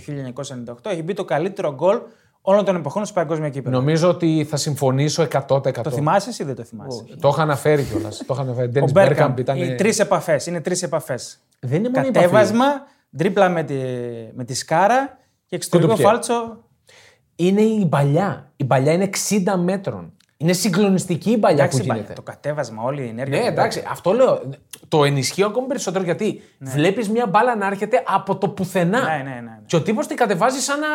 [0.85, 1.99] 1998, έχει μπει το καλύτερο γκολ
[2.41, 3.77] όλων των εποχών στο παγκόσμια κύπελα.
[3.77, 5.71] Νομίζω ότι θα συμφωνήσω 100%.
[5.83, 8.17] Το θυμάσαι ή δεν το θυμάσαι; Το είχα αναφέρει κιόλας.
[8.17, 8.67] το είχα αναφέρει.
[8.67, 9.15] Ο Ντένις Μπέρκαμπ.
[9.15, 9.57] Μπέρκαμπ ήταν.
[9.57, 10.45] Οι τρεις επαφές.
[10.45, 11.39] Είναι τρεις επαφές.
[11.59, 12.65] Δεν είναι μόνο η Κατέβασμα,
[13.17, 13.75] τρίπλα με τη,
[14.33, 16.11] με τη σκάρα και εξωτερικό Κουντουπιέ.
[16.11, 16.63] φάλτσο.
[17.35, 18.51] Είναι η παλιά.
[18.55, 20.13] Η παλιά είναι 60 μέτρων.
[20.37, 22.13] Είναι συγκλονιστική η παλιά Εντάξει, που γίνεται.
[22.13, 23.37] το κατέβασμα, όλη η ενέργεια.
[23.37, 24.41] Ναι, του εντάξει, αυτό λέω.
[24.87, 29.01] Το ενισχύω ακόμη περισσότερο γιατί βλέπεις μια μπάλα να έρχεται από το πουθενά.
[29.01, 29.59] Ναι, ναι, ναι, ναι.
[29.65, 30.87] Και ο τύπος την κατεβάζει σαν να.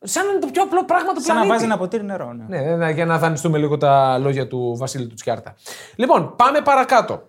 [0.00, 1.48] σαν να είναι το πιο απλό πράγμα του Σαν να πλανήτη.
[1.52, 2.32] βάζει ένα ποτήρι νερό.
[2.32, 2.60] Ναι.
[2.60, 5.54] Ναι, ναι, για να δανειστούμε λίγο τα λόγια του Βασίλη του Τσιάρτα.
[5.96, 7.22] Λοιπόν, πάμε παρακάτω.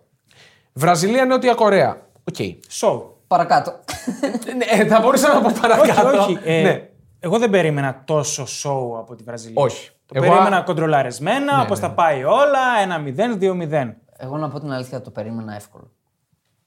[0.74, 1.98] Βραζιλία, Νότια Κορέα.
[2.24, 2.36] Οκ.
[2.82, 3.02] Show.
[3.28, 3.80] Παρακάτω.
[4.78, 6.18] ναι, θα μπορούσα να πω Όχι, παρακάτω.
[6.18, 6.40] όχι.
[6.44, 6.90] Ε, ναι.
[7.20, 9.62] Εγώ δεν περίμενα τόσο show από τη Βραζιλία.
[9.64, 9.90] Όχι.
[10.06, 11.88] Το Εγώ- περίμενα κοντρολαρισμένα, Ναι, όπως ναι.
[11.88, 13.94] τα πάει όλα, 1-0, 2-0.
[14.18, 15.92] Εγώ να πω την αλήθεια, το περίμενα εύκολο.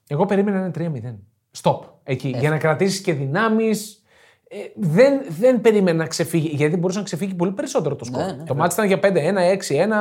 [0.07, 1.19] Εγώ περίμενα ένα 3-0.
[1.61, 1.79] Stop.
[2.03, 2.35] Εκεί.
[2.39, 4.03] Για να κρατήσεις και δυνάμεις.
[4.47, 6.47] Ε, δεν, δεν περίμενα να ξεφύγει.
[6.55, 8.25] Γιατί μπορούσε να ξεφύγει πολύ περισσότερο το σκορ.
[8.25, 8.43] Ναι, ναι.
[8.43, 9.51] το μάτς ήταν για 5-1,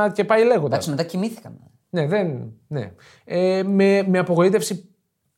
[0.07, 0.67] 6-1 και πάει λέγοντας.
[0.69, 1.59] Εντάξει, μετά κοιμήθηκαν.
[1.91, 2.53] Ναι, δεν.
[2.69, 2.93] Ναι.
[3.25, 4.89] Ε, με, με απογοήτευση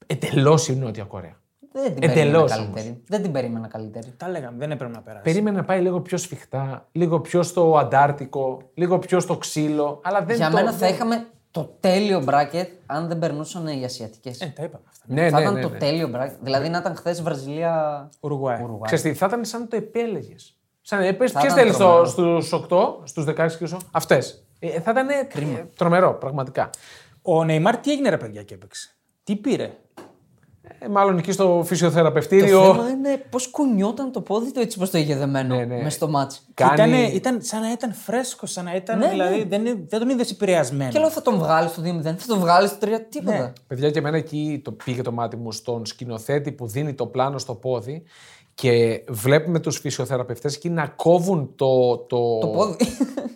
[0.06, 1.39] εντελώς η Νότια Κορέα.
[1.72, 3.02] Δεν την Εντελώς περίμενα καλύτερη.
[3.06, 4.14] Δεν την περίμενα καλύτερη.
[4.16, 5.22] Τα λέγαμε, δεν έπρεπε να περάσει.
[5.24, 10.00] Περίμενα να πάει λίγο πιο σφιχτά, λίγο πιο στο Αντάρτικο, λίγο πιο στο ξύλο.
[10.04, 13.84] Αλλά δεν Για το, μένα θα δεν- είχαμε το τέλειο bracket αν δεν περνούσαν οι
[13.84, 14.40] Ασιατικές.
[14.40, 15.04] Ε, τα είπαμε αυτά.
[15.06, 15.78] Ναι, θα ναι, ήταν ναι, το ναι.
[15.78, 16.36] τέλειο bracket.
[16.42, 18.08] Δηλαδή να ήταν χθες Βραζιλία.
[18.20, 18.62] Ουρουγουάη.
[18.62, 18.92] Ουρουγουάη.
[18.92, 20.58] Ξέρεις τι, θα ήταν σαν να το επέλεγες.
[20.80, 21.32] Σαν έπαιζε.
[21.32, 22.04] Θα Ποιε ήταν θέλει τρομερό.
[22.04, 23.76] στους 8, στους 16 και στου.
[23.90, 24.44] Αυτές.
[24.58, 25.28] Ε, θα ήταν ε,
[25.76, 26.70] τρομερό, πραγματικά.
[27.22, 28.90] Ο Νεϊμάρ τι έγινε ρε παιδιά και έπαιξε.
[29.24, 29.70] Τι πήρε;
[30.78, 32.62] Ε, μάλλον εκεί στο Το φυσιοθεραπευτήριο.
[32.74, 35.82] θέμα είναι πώς κουνιόταν το πόδι του έτσι πώ το είχε δεμένο Ναι, ναι.
[35.82, 36.42] μες στο μάτς.
[36.54, 38.98] Κάνει- Ήτανε- ήταν σαν να ήταν φρέσκο, σαν να ήταν.
[38.98, 39.44] Ναι, δηλαδή ναι.
[39.44, 40.90] Δεν, δεν τον είδες επηρεασμένο.
[40.90, 43.38] Και λέω θα τον βγάλεις στο 2-0, θα τον βγάλεις στο 3, τίποτα.
[43.38, 43.52] Ναι.
[43.66, 47.38] Παιδιά, και εμένα εκεί το πήγε το μάτι μου στον σκηνοθέτη που δίνει το πλάνο
[47.38, 48.02] στο πόδι
[48.54, 52.76] και βλέπουμε τους φυσιοθεραπευτές εκεί να κόβουν το, το, Το πόδι.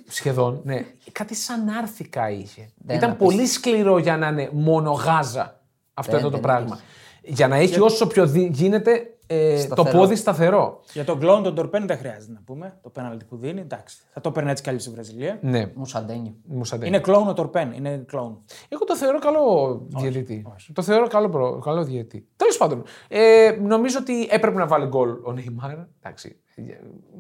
[0.09, 0.61] σχεδόν.
[0.65, 0.85] Ναι.
[1.13, 2.69] Κάτι σαν άρθικα είχε.
[2.77, 3.25] Δεν Ήταν απίστευτο.
[3.37, 5.61] πολύ σκληρό για να είναι μόνο γάζα
[5.95, 6.79] αυτό Δεν- εδώ το δεν πράγμα.
[7.25, 9.99] Για να έχει όσο πιο δι- γίνεται ε, το Σταθερό.
[9.99, 10.81] πόδι σταθερό.
[10.93, 12.79] Για τον κλόουν τον Τορπέν δεν χρειάζεται να πούμε.
[12.83, 13.61] Το πέναλτι που δίνει.
[13.61, 13.97] Εντάξει.
[14.13, 15.39] Θα το παίρνει έτσι κι αλλιώς στη Βραζιλία.
[15.43, 16.35] Ναι, Μουσαντένιο.
[16.45, 17.73] μου σαν Είναι κλόουν ο Τορπέν.
[17.73, 18.45] Είναι κλόουν.
[18.69, 20.47] Εγώ το θεωρώ καλό διαιτητή.
[20.73, 21.59] Το θεωρώ καλό, προ...
[21.59, 22.27] καλό διαιτητή.
[22.37, 25.71] Τέλος πάντων, ε, νομίζω ότι έπρεπε να βάλει γκολ ο Νεϊμάρ.
[26.03, 26.39] Εντάξει.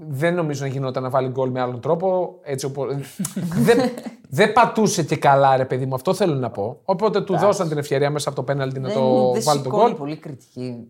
[0.08, 2.38] Δεν νομίζω να γινόταν να βάλει γκολ με άλλον τρόπο.
[2.42, 2.86] Έτσι οπό...
[3.66, 3.78] δεν,
[4.28, 5.94] δεν πατούσε και καλά, ρε παιδί μου.
[5.94, 6.80] Αυτό θέλω να πω.
[6.84, 9.72] Οπότε του δώσαν την ευκαιρία μέσα από το πέναλτι να Δεν, το δεν βάλει τον
[9.72, 9.98] σηκώνει γκολ.
[9.98, 10.88] πολύ κριτική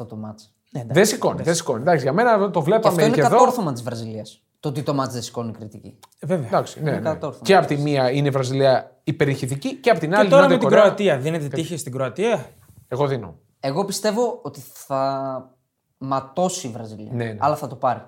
[0.00, 0.54] αυτό το μάτς.
[0.86, 1.80] Δεν σηκώνει, δεν σηκώνει.
[1.80, 3.30] Εντάξει, για μένα το Και βλέπαμε αυτό είναι και εδώ.
[3.30, 4.42] κατόρθωμα της Βραζιλίας.
[4.60, 5.98] Το ότι το μάτς δεν σηκώνει κριτική.
[6.18, 6.46] Ε, βέβαια.
[6.46, 6.98] Εντάξει, ναι, ναι.
[6.98, 7.44] κατόρθωμα.
[7.44, 10.48] Και από της μία είναι η Βραζιλία υπερηχητική και από την άλλη Και τώρα η
[10.48, 10.94] με Νότια την Κορέα.
[10.94, 11.18] Κροατία.
[11.18, 12.46] Δίνεται τύχη στην Κροατία;
[12.88, 13.38] Εγώ δίνω.
[13.60, 15.54] Εγώ πιστεύω ότι θα
[15.98, 17.12] ματώσει η Βραζιλία.
[17.12, 17.36] Ναι, ναι.
[17.38, 18.02] Αλλά θα το πάρει.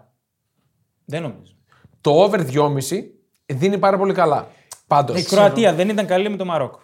[1.05, 1.53] Δεν νομίζω.
[2.01, 3.05] Το over 2,5
[3.47, 4.47] δίνει πάρα πολύ καλά.
[4.87, 5.21] Πάντως.
[5.21, 6.81] Η Κροατία δεν ήταν καλή με το Μαρόκο.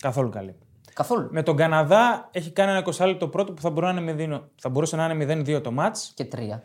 [0.00, 0.56] Καθόλου καλή.
[0.98, 1.28] Καθόλου.
[1.30, 4.16] Με τον Καναδά έχει κάνει ένα 20 λεπτό πρώτο που θα, μπορούσε να είναι με
[4.16, 6.62] δίνο- θα μπορούσε να είναι 0-2 το μάτς Και τρία.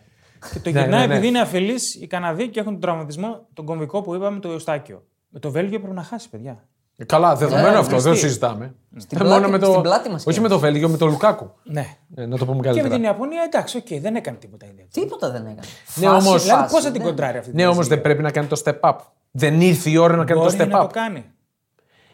[0.54, 1.14] και το Ναι, γυρνάει ναι, ναι.
[1.14, 5.04] επειδή είναι αφελεί οι Καναδοί και έχουν τον τραυματισμό, τον κομβικό που είπαμε, τον Ευστάκιο.
[5.30, 6.64] Με το Βέλγιο πρέπει να χάσει, παιδιά.
[7.06, 8.26] Καλά, δεδομένο Ναι, αυτό, δεν το γνωστή.
[8.28, 8.76] συζητάμε.
[8.98, 10.42] Στην Ε, πλάτη- με το, στην πλάτη μας όχι και.
[10.42, 11.52] με το Βέλγιο, με το Λουκάκου.
[11.64, 11.86] Ναι.
[12.16, 12.96] Ε, να το πούμε Και με καλύτερα.
[12.96, 15.06] την Ιαπωνία, εντάξει, οκ, δεν έκανε τίποτα ιδιαίτερο.
[15.06, 15.68] Τίποτα δεν έκανε.
[15.96, 17.08] Ναι, όμως- Δηλαδή, πώς θα την ναι.
[17.08, 18.02] κοντράρει αυτή τη Ναι, όμως Βραζιλία.
[18.02, 18.98] δεν πρέπει να κάνει το step up.
[19.32, 20.82] Δεν ήρθε η ώρα να κάνει Μπορεί το step να up.
[20.82, 21.26] το κάνει.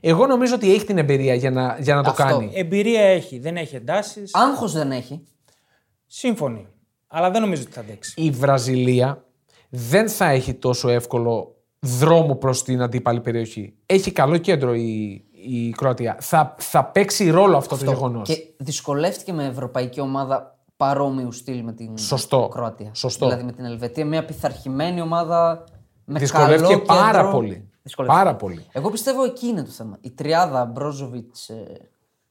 [0.02, 2.24] Εγώ νομίζω ότι έχει την εμπειρία για να, για να το Αυτό.
[2.24, 2.52] κάνει.
[2.56, 4.34] Εμπειρία έχει, δεν έχει εντάσεις.
[4.34, 5.24] Άγχος δεν έχει.
[6.06, 6.68] Σύμφωνοι.
[7.08, 8.22] Αλλά δεν νομίζω ότι θα αντέξει.
[8.22, 9.24] Η Βραζιλία
[9.70, 13.74] δεν θα έχει τόσο εύκολο δρόμο προς την αντίπαλη περιοχή.
[13.86, 16.18] Έχει καλό κέντρο η, η Κροατία.
[16.20, 18.28] Θα, θα παίξει ρόλο αυτό, το γεγονός.
[18.28, 22.48] Και δυσκολεύτηκε με ευρωπαϊκή ομάδα παρόμοιου στυλ με την Σωστό.
[22.52, 22.92] Κροατία.
[22.94, 23.26] Σωστό.
[23.26, 25.64] Δηλαδή με την Ελβετία, μια πειθαρχημένη ομάδα
[26.06, 27.32] με Δυσκολεύτηκε καλό πάρα κέντρο.
[27.32, 27.69] πολύ.
[27.90, 28.24] Δυσκολεύτηκε.
[28.24, 28.66] Πάρα πολύ.
[28.72, 29.98] Εγώ πιστεύω εκεί είναι το θέμα.
[30.02, 31.52] Η τριάδα Μπρόζοβιτς,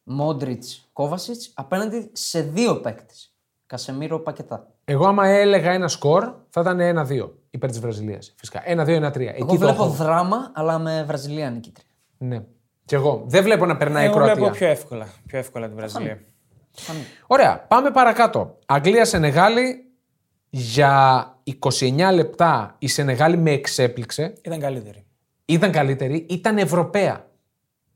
[0.03, 3.33] Μόντριτς, Κόβασιτς απέναντι σε δύο παίκτες.
[3.66, 4.66] Κασεμίρο Πακετά.
[4.85, 8.35] Εγώ, άμα έλεγα ένα σκορ, θα ήταν 1-2 υπέρ της Βραζιλίας.
[8.37, 8.62] Φυσικά.
[8.66, 9.29] 1-2-1-3.
[9.29, 9.92] Εκεί Εγώ το βλέπω έχω.
[9.92, 11.88] δράμα, αλλά με Βραζιλία νικήτρια.
[12.18, 12.44] Ναι.
[12.85, 13.25] Κι εγώ.
[13.27, 14.35] Δεν βλέπω να περνάει η Εγώ Κροατία.
[14.35, 16.21] βλέπω πιο εύκολα, πιο εύκολα τη Βραζιλία.
[17.27, 18.59] Ωραία, πάμε παρακάτω.
[18.66, 19.92] Αγγλία-Σενεγάλη
[20.51, 21.25] για
[21.68, 24.33] 29 λεπτά η Σενεγάλη με εξέπληξε.
[24.42, 25.07] Ήταν καλύτερη.
[25.51, 27.27] Ήταν καλύτερη, ήταν Ευρωπαία.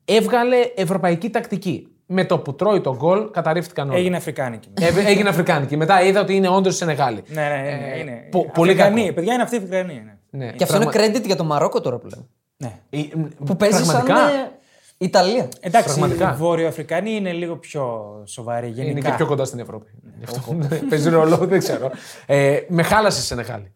[0.05, 1.87] Έβγαλε ευρωπαϊκή τακτική.
[2.05, 3.97] Με το που τρώει τον γκολ, καταρρίφθηκαν όλα.
[3.97, 4.69] Έγινε Αφρικάνικη.
[4.81, 5.77] Ε, έγινε Αφρικάνικη.
[5.77, 7.23] Μετά είδα ότι είναι όντως η Σενεγάλη.
[7.27, 8.11] ναι, ναι, ναι, είναι.
[8.11, 9.13] Ε, πο- πολύ Αφρικανοί, κακό.
[9.13, 9.93] Παιδιά είναι αυτή η Αφρικανή.
[10.29, 10.45] Ναι.
[10.45, 10.51] Ναι.
[10.51, 12.25] Και αυτό είναι credit για το Μαρόκο τώρα που λέμε.
[12.57, 12.79] ναι.
[12.89, 13.01] Ε,
[13.45, 14.51] Που παίζει σαν πραγματικά, ε,
[14.97, 15.49] Ιταλία.
[15.59, 16.33] Εντάξει, Πραγματικά.
[16.33, 18.91] οι Βόρειο Αφρικανοί είναι λίγο πιο σοβαροί γενικά.
[18.91, 19.91] Είναι και πιο κοντά στην Ευρώπη.
[20.17, 20.57] Γι' αυτό
[20.89, 21.91] παίζει ρόλο, δεν ξέρω.
[22.25, 23.71] Ε, με χάλασε η Σενεγάλη.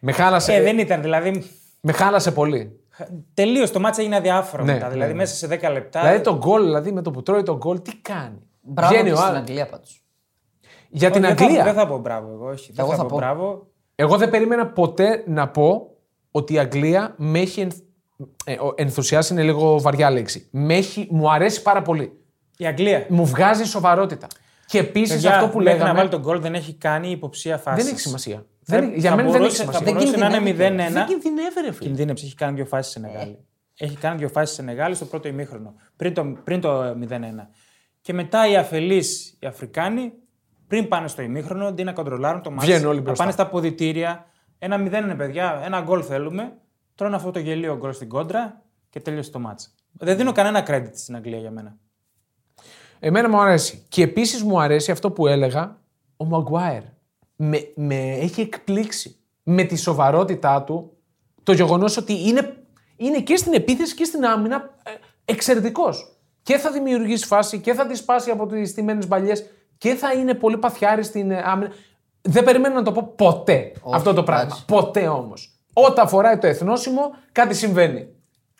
[0.00, 1.44] Με χάλασε, Ε, δεν ήταν, δηλαδή.
[1.80, 2.79] με χάλασε πολύ.
[3.34, 4.86] Τελείως το μάτσα έγινε αδιάφορο Ναι, μετά.
[4.86, 5.18] ναι, δηλαδή ναι.
[5.18, 6.00] μέσα σε 10 λεπτά.
[6.00, 9.14] Δηλαδή το γκολ, δηλαδή με το που τρώει το γκολ, τι κάνει; Μπράβο Βγαίνει και
[9.14, 9.40] ο στην άλλος.
[9.40, 10.04] Αγγλία πάντως.
[10.88, 11.64] Για την δεν θα- Αγγλία.
[11.64, 12.72] δεν θα πω μπράβο εγώ, όχι.
[12.72, 13.16] Δεν Εγώ θα, θα πω πω.
[13.16, 13.66] μπράβο.
[13.94, 15.94] Εγώ δεν περίμενα ποτέ να πω
[16.30, 17.76] ότι η Αγγλία με έχει ενθ...
[18.44, 20.48] ε, ο- ενθουσιάσει, είναι λίγο βαριά λέξη.
[20.50, 21.08] Με έχει...
[21.10, 22.12] Μου αρέσει πάρα πολύ.
[22.56, 23.06] Η Αγγλία.
[23.08, 24.26] Μου βγάζει σοβαρότητα.
[24.66, 25.90] Και επίσης Παιδιά, αυτό που μέχρι λέγαμε.
[25.90, 27.82] να βάλει τον γκολ δεν έχει κάνει υποψία φάση.
[27.82, 28.44] Δεν έχει σημασία.
[28.62, 29.86] Θα- Δεν, για θα μένα δεν έχει μπορούσε- σημασία.
[29.86, 30.92] Θα μπορούσε να είναι κινδυνεύει 0-1.
[30.92, 31.86] Δεν κινδυνεύει, ρε φίλε.
[31.88, 33.38] Κινδύνεψε, έχει κάνει δύο φάσεις σε Νεγάλη.
[33.78, 35.74] Έχει κάνει δύο φάσεις σε Νεγάλη στο πρώτο ημίχρονο.
[35.96, 37.48] Πριν το, πριν το 0-1.
[38.00, 40.12] Και μετά οι αφελείς οι Αφρικάνοι,
[40.66, 43.22] πριν πάνε στο ημίχρονο, αντί να κοντρολάρουν το μάτι, Βγαίνουν όλοι να μπροστά.
[43.22, 44.24] πάνε στα ποδητήρια.
[44.58, 46.52] Ένα 0 είναι παιδιά, ένα γκολ θέλουμε.
[46.94, 49.74] Τρώνε αυτό το γελίο γκολ στην κόντρα και τέλειωσε το μάτς.
[49.92, 51.76] Δεν δίνω κανένα credit στην Αγγλία για μένα.
[52.98, 53.84] Εμένα μου αρέσει.
[53.88, 55.78] Και επίσης μου αρέσει αυτό που έλεγα,
[56.16, 56.82] ο Μαγκουάερ.
[57.42, 60.92] Με, με έχει εκπλήξει με τη σοβαρότητά του
[61.42, 62.56] το γεγονός ότι είναι,
[62.96, 64.90] είναι και στην επίθεση και στην άμυνα ε,
[65.32, 66.16] εξαιρετικός.
[66.42, 69.44] Και θα δημιουργήσει φάση και θα τη σπάσει από τις στιμένες μπαλιές
[69.78, 71.70] και θα είναι πολύ παθιάρη στην ε, άμυνα.
[72.20, 74.44] Δεν περιμένω να το πω ποτέ αυτό το πράγμα.
[74.44, 74.64] εντάξει.
[74.64, 75.60] Ποτέ όμως.
[75.72, 77.00] Όταν φοράει το εθνόσημο,
[77.32, 78.08] κάτι συμβαίνει.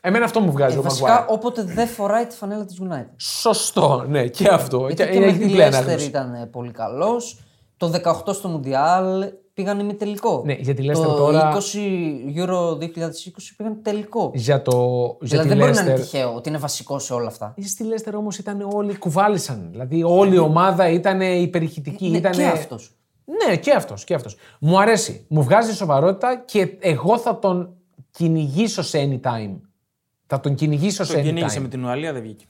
[0.02, 1.32] Εμένα αυτό μου βγάζει Ε, ο βασικά, Μαγκουάερ.
[1.32, 3.10] όποτε δεν φοράει τη φανέλα της United.
[3.16, 4.78] Σωστό, ναι, και αυτό.
[4.86, 6.06] Γιατί Και και με έχει τη διπλή Leicester ανάγνωση.
[6.06, 7.38] ήταν ε, πολύ καλός.
[7.80, 7.92] Το
[8.26, 10.42] 18 στο Μουντιάλ πήγαν ημιτελικό.
[10.44, 14.30] Ναι, για τη Leicester το τώρα- 20 Euro 2020 πήγαν τελικό.
[14.34, 14.72] Για, το,
[15.20, 16.00] για δηλαδή τη δεν μπορεί να είναι Leicester.
[16.00, 17.54] τυχαίο ότι είναι βασικός σε όλα αυτά.
[17.64, 19.68] Στη Leicester όμως ήταν όλοι κουβάλισαν.
[19.70, 22.08] Δηλαδή όλη η ομάδα ήταν υπερηχητική.
[22.08, 22.32] Ναι, ήταν...
[22.32, 22.90] και αυτός.
[23.46, 24.04] Ναι, και αυτός.
[24.04, 24.36] Και αυτός.
[24.60, 25.24] Μου αρέσει.
[25.28, 27.74] Μου βγάζει σοβαρότητα και εγώ θα τον
[28.10, 29.56] κυνηγήσω σε anytime.
[30.26, 31.22] Θα τον κυνηγήσω σε Το anytime.
[31.24, 32.44] κυνήγησε με την Ουαλία, δεν βγήκε.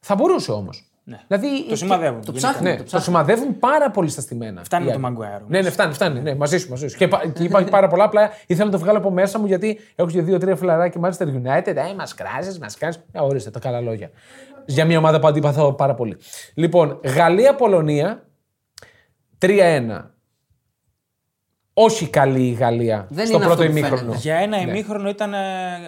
[0.00, 0.88] Θα μπορούσε όμως.
[1.06, 1.20] Ναι.
[1.28, 2.20] Δηλαδή, Το σημαδεύουν.
[2.24, 2.48] Το γενικά.
[2.48, 2.62] ψάχνουν.
[2.70, 3.04] Ναι, το το ψάχνουν.
[3.04, 4.64] σημαδεύουν πάρα πολύ στα στημένα.
[4.64, 5.06] Φτάνει Οι με το άλλοι.
[5.14, 5.36] Μαγκουάερ.
[5.36, 5.48] όμως.
[5.50, 6.20] Ναι, ναι, φτάνει, φτάνει.
[6.20, 6.96] Ναι, μαζί σου, μαζί σου.
[6.96, 8.04] Και, πα- και υπάρχει πάρα πολλά.
[8.04, 11.76] Απλά ήθελα να το βγάλω από μέσα μου γιατί έχω και δύο-τρία φιλαράκια Manchester United.
[11.76, 12.96] Ε, μας κράζεις, μας κάνεις.
[13.12, 14.10] Ε, ορίστε τα καλά λόγια.
[14.66, 16.16] Για μια ομάδα που αντιπαθώ πάρα πολύ.
[16.54, 18.26] Λοιπόν, Γαλλία-Πολωνία
[19.38, 20.10] 3-1.
[21.74, 24.00] Όχι καλή η Γαλλία Δεν στο είναι πρώτο αυτό που ημίχρονο.
[24.00, 24.18] φαίνεται.
[24.18, 25.38] Για ένα ημίχρονο ήταν ε,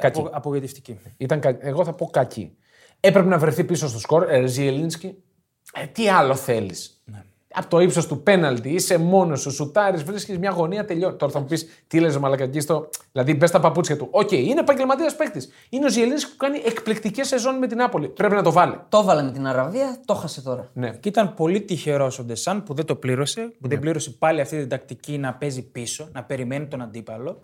[0.01, 0.21] Κακή.
[0.21, 0.99] απο- απογοητευτική.
[1.17, 2.57] Ήταν, κα- εγώ θα πω κακή.
[3.07, 4.27] Έπρεπε να βρεθεί πίσω στο σκορ.
[4.29, 5.17] Ε, Ζιελίνσκι,
[5.75, 7.03] ε, τι άλλο θέλεις;
[7.53, 11.17] Από το ύψος του πέναλτι, είσαι μόνος σου, σουτάρεις, βρίσκεις μια γωνία, τελειώνει.
[11.17, 12.89] Τώρα θα μου πεις τι λες, μαλακία κι αυτό.
[13.13, 14.09] Δηλαδή, μπες στα παπούτσια του.
[14.11, 15.49] Οκ, είναι επαγγελματίας παίκτης.
[15.69, 18.09] Είναι ο Ζιελίνσκι που κάνει εκπληκτικές σεζόν με την Νάπολη.
[18.09, 18.81] Πρέπει να το βάλει.
[18.89, 20.71] Το έβαλε με την Αραβία, το χάσε τώρα.
[20.73, 20.91] Ναι.
[20.91, 24.59] Και ήταν πολύ τυχερός ο Ντεσάν που δεν το πλήρωσε, που δεν πλήρωσε πάλι αυτή
[24.59, 27.41] την τακτική να παίζει πίσω, να περιμένει τον αντίπαλο.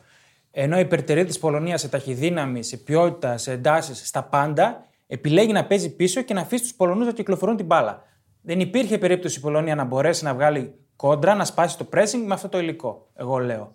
[0.50, 5.64] Ενώ η υπερτερή της Πολωνίας σε ταχυδύναμη, σε ποιότητα, σε εντάσεις, στα πάντα, επιλέγει να
[5.64, 8.02] παίζει πίσω και να αφήσει τους Πολωνούς να κυκλοφορούν την μπάλα.
[8.42, 12.34] Δεν υπήρχε περίπτωση η Πολωνία να μπορέσει να βγάλει κόντρα, να σπάσει το pressing με
[12.34, 13.08] αυτό το υλικό.
[13.14, 13.74] Εγώ λέω.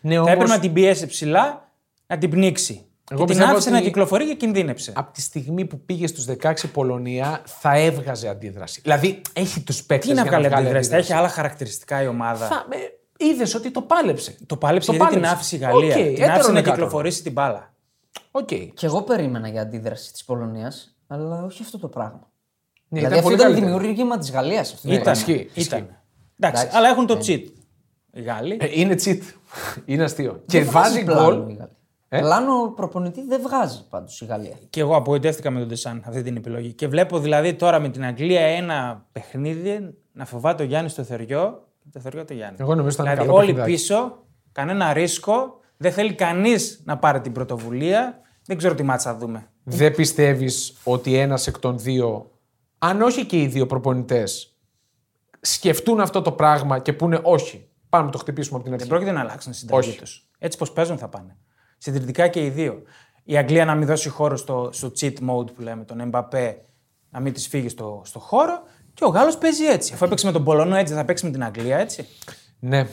[0.00, 1.72] Ναι, Θα όμως, έπρεπε να την πιέσει ψηλά,
[2.06, 2.86] να την πνίξει.
[3.04, 4.92] και την πιστεύω άφησε ότι- να κυκλοφορεί και κινδύνεψε.
[4.96, 8.80] Από τη στιγμή που πήγε στους 16 Πολωνία, θα έβγαζε αντίδραση.
[8.80, 10.08] Δηλαδή, έχει τους παίκτες.
[10.08, 12.46] Τι να βγάλει αντίδραση, θα έχει άλλα χαρακτηριστικά η ομάδα.
[12.46, 12.66] Θα...
[13.18, 14.36] Είδες ότι το πάλεψε.
[14.46, 15.40] Το πάλεψε Το γιατί την πάλεψε.
[15.40, 15.96] άφησε η Γαλλία.
[15.96, 16.74] Οκ, την άφησε έτερον να εκατό.
[16.76, 17.73] κυκλοφορήσει την μπάλα.
[18.30, 18.46] Οκ.
[18.46, 22.30] Και εγώ περίμενα για αντίδραση της Πολωνίας, αλλά όχι αυτό το πράγμα.
[22.88, 23.78] Ναι, δηλαδή ήταν αυτό πολύ ήταν καλύτερο.
[23.78, 24.72] δημιούργημα της Γαλλίας.
[24.72, 24.88] Αυτό.
[24.88, 25.12] Ναι, Ήταν.
[25.12, 25.48] ισχύει, ήταν.
[25.54, 25.74] ισχύει.
[25.74, 25.96] Εντάξει,
[26.36, 26.76] Εντάξει.
[26.76, 27.44] αλλά έχουν το cheat.
[28.12, 28.56] Οι Γάλλοι.
[28.60, 29.18] Ε, είναι cheat.
[29.84, 30.42] είναι αστείο.
[30.46, 31.34] και Δεν βάζει πλάνο γκολ.
[31.50, 31.70] η Γαλλία.
[32.08, 34.56] Ε; Πλάνο προπονητή δεν βγάζει πάντως η Γαλλία.
[34.70, 36.72] Και εγώ απογοητεύτηκα με τον Ντεσάν αυτή την επιλογή.
[36.72, 41.64] Και βλέπω δηλαδή τώρα με την Αγγλία ένα παιχνίδι να φοβάται ο Γιάννης το θεριό
[41.82, 42.56] και το θεριό το Γιάννη.
[42.60, 43.70] Εγώ νομίζω ήταν δηλαδή καλό όλοι παιχνιδάκι.
[43.72, 48.20] πίσω, κανένα ρίσκο, δεν θέλει κανείς να πάρει την πρωτοβουλία.
[48.46, 49.48] Δεν ξέρω τι μάτσα θα δούμε.
[49.64, 52.30] Δεν πιστεύεις ότι ένας εκ των δύο,
[52.78, 54.56] αν όχι και οι δύο προπονητές,
[55.40, 57.68] σκεφτούν αυτό το πράγμα και πούνε όχι.
[57.88, 58.88] Πάμε να το χτυπήσουμε από την Δεν αρχή.
[58.94, 59.98] πρόκειται να αλλάξουν τη συνταγή Όχι.
[59.98, 60.28] τους.
[60.38, 61.36] Έτσι πως παίζουν θα πάνε.
[61.78, 62.82] Συντηρητικά και οι δύο.
[63.24, 66.64] Η Αγγλία να μην δώσει χώρο στο, στο cheat mode που λέμε, τον Εμπαπέ,
[67.10, 68.62] να μην της φύγει στο, στο χώρο.
[68.94, 69.92] Και ο Γάλλος παίζει έτσι.
[69.94, 72.06] Αφού έπαιξε με τον Πολωνό έτσι, θα παίξει με την Αγγλία έτσι.
[72.58, 72.86] Ναι.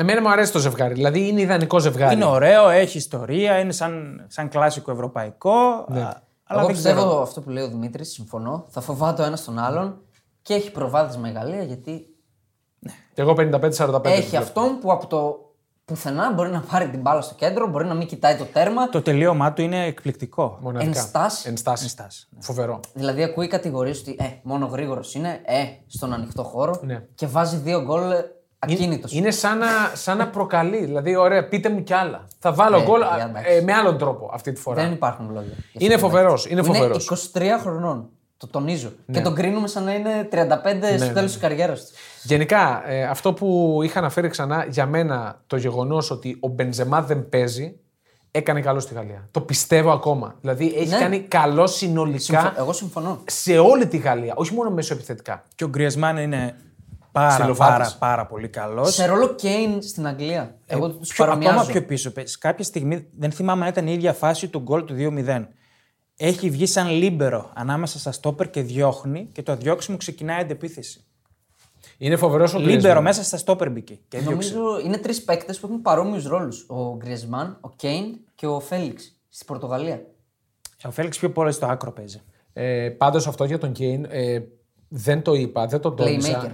[0.00, 0.94] Εμένα μου αρέσει το ζευγάρι.
[0.94, 2.14] Δηλαδή είναι ιδανικό ζευγάρι.
[2.14, 5.50] Είναι ωραίο, έχει ιστορία, είναι σαν, σαν κλασικό ευρωπαϊκό.
[5.50, 7.22] α, Αλλά Εγώ δεν πιστεύω ξέρω.
[7.22, 8.64] αυτό που λέει ο Δημήτρης, συμφωνώ.
[8.68, 10.00] Θα φοβάται ο ένας τον άλλον
[10.42, 12.06] και έχει προβάδισμα η Γαλλία γιατί
[13.14, 14.04] Και εγώ 55-45.
[14.04, 15.42] έχει αυτόν που από το
[15.84, 18.88] πουθενά μπορεί να πάρει την μπάλα στο κέντρο, μπορεί να μην κοιτάει το τέρμα.
[18.88, 20.58] Το τελείωμά του είναι εκπληκτικό.
[20.60, 20.90] Μοναδικά.
[20.98, 21.46] Ενστάς.
[21.46, 21.84] Ενστάσεις.
[21.84, 22.42] Ενστάσεις, ναι.
[22.42, 22.80] Φοβερό.
[22.94, 27.02] Δηλαδή ακούει κατηγορίες ότι ε, μόνο γρήγορος είναι, ε, στον ανοιχτό χώρο Ναι.
[27.14, 28.02] και βάζει δύο γκολ
[28.66, 29.12] ε, ακίνητος.
[29.12, 30.84] Είναι σαν να, σαν να προκαλεί.
[30.84, 32.24] Δηλαδή, ωραία, πείτε μου κι άλλα.
[32.38, 33.52] Θα βάλω Ε, γκολ παιδιά, α, εντάξει.
[33.52, 34.82] ε, με άλλον τρόπο αυτή τη φορά.
[34.82, 35.52] Δεν υπάρχουν λόγια.
[35.72, 36.06] γι' Είναι αυτό.
[36.08, 37.30] φοβερός, είναι φοβερός.
[37.34, 38.08] Είναι 23 χρονών.
[38.36, 38.92] Το τονίζω.
[39.06, 39.16] Ναι.
[39.16, 40.36] Και τον κρίνουμε σαν να είναι 35
[40.98, 41.92] στο τέλος της καριέρας του.
[42.22, 47.28] Γενικά, ε, αυτό που είχα αναφέρει ξανά για μένα το γεγονός ότι ο Μπενζεμά δεν
[47.28, 47.78] παίζει
[48.30, 49.28] έκανε καλό στη Γαλλία.
[49.30, 50.34] Το πιστεύω ακόμα.
[50.40, 50.98] Δηλαδή έχει Ναι.
[50.98, 53.20] κάνει καλό συνολικά Εγώ συμφωνώ.
[53.26, 55.42] σε όλη τη Γαλλία, όχι μόνο μεσοεπιθετικά.
[55.54, 56.56] Και ο Γκριεσμάν είναι
[57.18, 57.76] πάρα, Στυλοβάτης.
[57.94, 58.94] πάρα, πάρα πολύ καλός.
[58.94, 60.58] Σε ρόλο Κέιν στην Αγγλία.
[60.66, 61.70] Εγώ τους Πιο, ακόμα παρομοιάζω.
[61.72, 62.12] πιο πίσω.
[62.12, 62.38] παίζει.
[62.38, 65.48] Κάποια στιγμή, δεν θυμάμαι αν ήταν η ίδια φάση του γκολ του 2-0.
[66.16, 71.02] Έχει βγει σαν λίμπερο ανάμεσα στα στόπερ και διώχνει και το διώξιμο ξεκινάει αντεπίθεση.
[71.98, 73.02] Είναι φοβερός ο Λίμπερο Γκριεζμάν.
[73.02, 73.98] μέσα στα στόπερ μπήκε.
[74.08, 74.52] Και διώξε.
[74.54, 76.64] Νομίζω είναι τρεις παίκτες που έχουν παρόμοιους ρόλους.
[76.68, 78.04] Ο Γκριεσμάν, ο Κέιν
[78.34, 80.02] και ο Φέληξ στη Πορτογαλία.
[80.84, 82.20] Ο Φέληξ πιο πολύ στο άκρο παίζει.
[82.52, 84.38] Ε, Πάντως αυτό για τον Κέιν ε,
[84.88, 86.42] δεν το είπα, δεν το τόνισα.
[86.42, 86.50] Playmaker.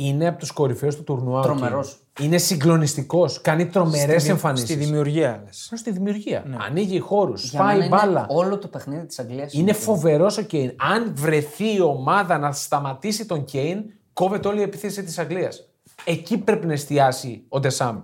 [0.00, 1.38] Είναι από τους κορυφαίους του τουρνουά.
[1.38, 1.96] ο Τρομερός.
[1.96, 2.22] Kane.
[2.22, 3.40] Είναι συγκλονιστικός.
[3.40, 4.76] Κάνει τρομερές Στη εμφανίσεις.
[4.76, 5.72] δημιουργία, λες.
[5.74, 6.44] στη δημιουργία.
[6.66, 8.26] Ανοίγει χώρους, Για μένα σπάει είναι μπάλα.
[8.28, 9.52] όλο το παιχνίδι της Αγγλίας.
[9.52, 10.72] Είναι φοβερός ο Κέιν.
[10.94, 13.78] Αν βρεθεί η ομάδα να σταματήσει τον Κέιν,
[14.12, 15.68] κόβεται όλη η επίθεση της Αγγλίας.
[16.04, 18.02] Εκεί πρέπει να εστιάσει ο Ντεσάμπ.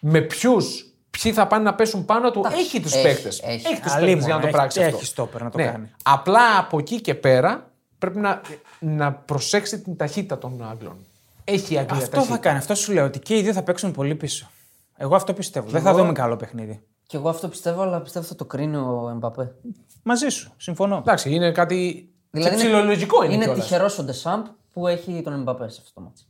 [0.00, 3.40] Με ποιους, ποιοι θα πάνε να πέσουν πάνω του, έχει τους έχει, παίκτες.
[3.40, 3.52] έχει.
[3.54, 5.04] Έχει τους παίκτες Αλίμονο, για να το έχει- πράξει έχει αυτό.
[5.04, 5.64] στόπερ να το Ναι.
[5.64, 5.90] κάνει.
[6.04, 8.40] Απλά από εκεί και πέρα πρέπει να,
[8.80, 10.96] να προσέξει την ταχύτητα των Άγγλων.
[11.44, 12.36] Έχει η Αγγλία Αυτό ταχύτητα.
[12.36, 12.58] θα κάνει.
[12.58, 14.50] Αυτό σου λέω ότι και οι δύο θα παίξουν πολύ πίσω.
[14.96, 15.68] Εγώ αυτό πιστεύω.
[15.70, 16.82] Δεν θα δούμε καλό παιχνίδι.
[17.06, 19.54] Και εγώ αυτό πιστεύω, αλλά πιστεύω θα το κρίνει ο Εμπαπέ.
[20.02, 20.52] Μαζί σου.
[20.56, 20.96] Συμφωνώ.
[20.96, 23.62] Εντάξει, είναι κάτι Δηλαδή δηλαδή ψιλολογικό είναι, είναι κιόλας.
[23.66, 26.22] τυχερός ο Ντεσάμπ που έχει τον Εμπαπέ σε αυτό το μάτι.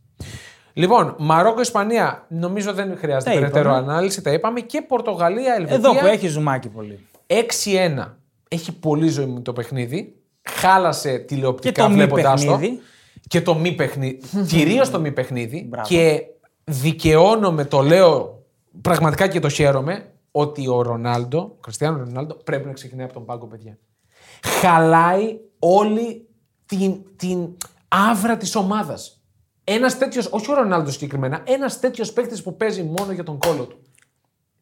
[0.73, 3.93] Λοιπόν, Μαρόκο-Ισπανία, νομίζω δεν χρειάζεται Τα περαιτέρω είπαμε.
[3.93, 4.61] ανάλυση, τα είπαμε.
[4.61, 5.77] Και Πορτογαλία-Ελβετία.
[5.77, 7.07] Εδώ που έχει ζουμάκι πολύ.
[7.27, 8.07] 6-1.
[8.49, 10.17] Έχει πολύ ζωή το παιχνίδι.
[10.51, 12.51] Χάλασε τηλεοπτικά Και το μη βλέποντάς το.
[12.51, 12.81] παιχνίδι.
[13.29, 14.21] Και το μη παιχνίδι.
[14.49, 15.67] Κυρίως το μη παιχνίδι.
[15.69, 15.89] Μπράβο.
[15.89, 16.23] και
[16.65, 18.43] δικαιώνομαι, το λέω
[18.81, 23.25] πραγματικά και το χαίρομαι, ότι ο Ρονάλντο, ο Κριστιανό Ρονάλντο, πρέπει να ξεκινάει από τον
[23.25, 23.79] πάγκο, παιδιά.
[24.43, 26.29] Χαλάει όλη
[26.67, 27.49] την, την
[27.89, 29.23] άβρα της ομάδας.
[29.65, 33.65] Ένας τέτοιος, όχι ο Ρονάλντο συγκεκριμένα, ένας τέτοιος παίκτης που παίζει μόνο για τον κόλο
[33.65, 33.79] του.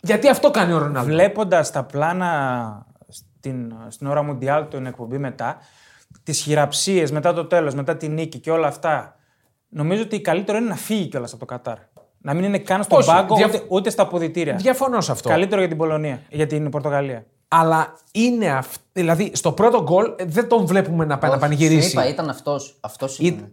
[0.02, 1.12] Γιατί αυτό κάνει ο Ρονάλντο.
[1.12, 2.86] Βλέποντας τα πλάνα
[3.42, 5.56] στην, στην ώρα Μουντιάλ, την εκπομπή μετά,
[6.22, 9.16] τις χειραψίες μετά το τέλος, μετά τη νίκη και όλα αυτά,
[9.68, 11.76] νομίζω ότι καλύτερο είναι να φύγει κιόλας από το Κατάρ.
[12.18, 14.54] Να μην είναι καν στον Όχι, πάγκο δια- ούτε, ούτε στα αποδητήρια.
[14.54, 15.28] Διαφωνώ σε αυτό.
[15.28, 17.26] Καλύτερο για την Πολωνία, για την Πορτογαλία.
[17.48, 18.82] Αλλά είναι αυτό.
[18.92, 21.88] Δηλαδή, στο πρώτο γκολ ε, δεν τον βλέπουμε να πάει να Όχι, πανηγυρίσει.
[21.90, 22.56] σου Είπα, ήταν αυτό.
[22.80, 23.52] Αυτός Ή- ήταν.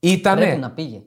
[0.00, 1.02] Ήτανε Πρέπει να πήγε.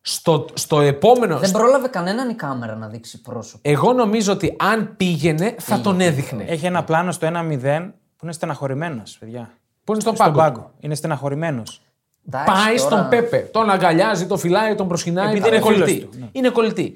[0.00, 1.38] Στο, στο επόμενο.
[1.38, 3.68] Δεν πρόλαβε κανέναν η κάμερα να δείξει πρόσωπο.
[3.70, 6.44] Εγώ νομίζω ότι αν πήγαινε θα τον έδειχνε.
[6.44, 9.50] Έχει ένα πλάνο στο 1-0 που είναι στεναχωρημένος, παιδιά.
[9.84, 10.72] Πού είναι στον Στον πάγκο; πάγκο.
[10.80, 11.80] Είναι στεναχωρημένος.
[12.28, 13.38] Εντάξει, Πάει τώρα- στον Πέπε.
[13.52, 15.28] Τον αγκαλιάζει, τον φυλάει, τον προσκυνάει.
[15.30, 16.00] Επειδή είναι είναι φίλος κολλητή.
[16.04, 16.28] του, ναι.
[16.32, 16.94] Είναι κολλητή.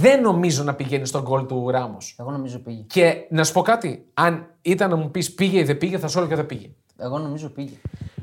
[0.00, 2.16] Δεν νομίζω να πηγαίνει στον γκολ του Ράμος.
[2.18, 2.82] Εγώ νομίζω πήγε.
[2.86, 4.06] Και να σου πω κάτι.
[4.14, 6.70] Αν ήταν να μου πεις πήγε ή δεν πήγε, θα σου έλεγα δεν πήγε.
[6.98, 7.74] Εγώ νομίζω πήγε.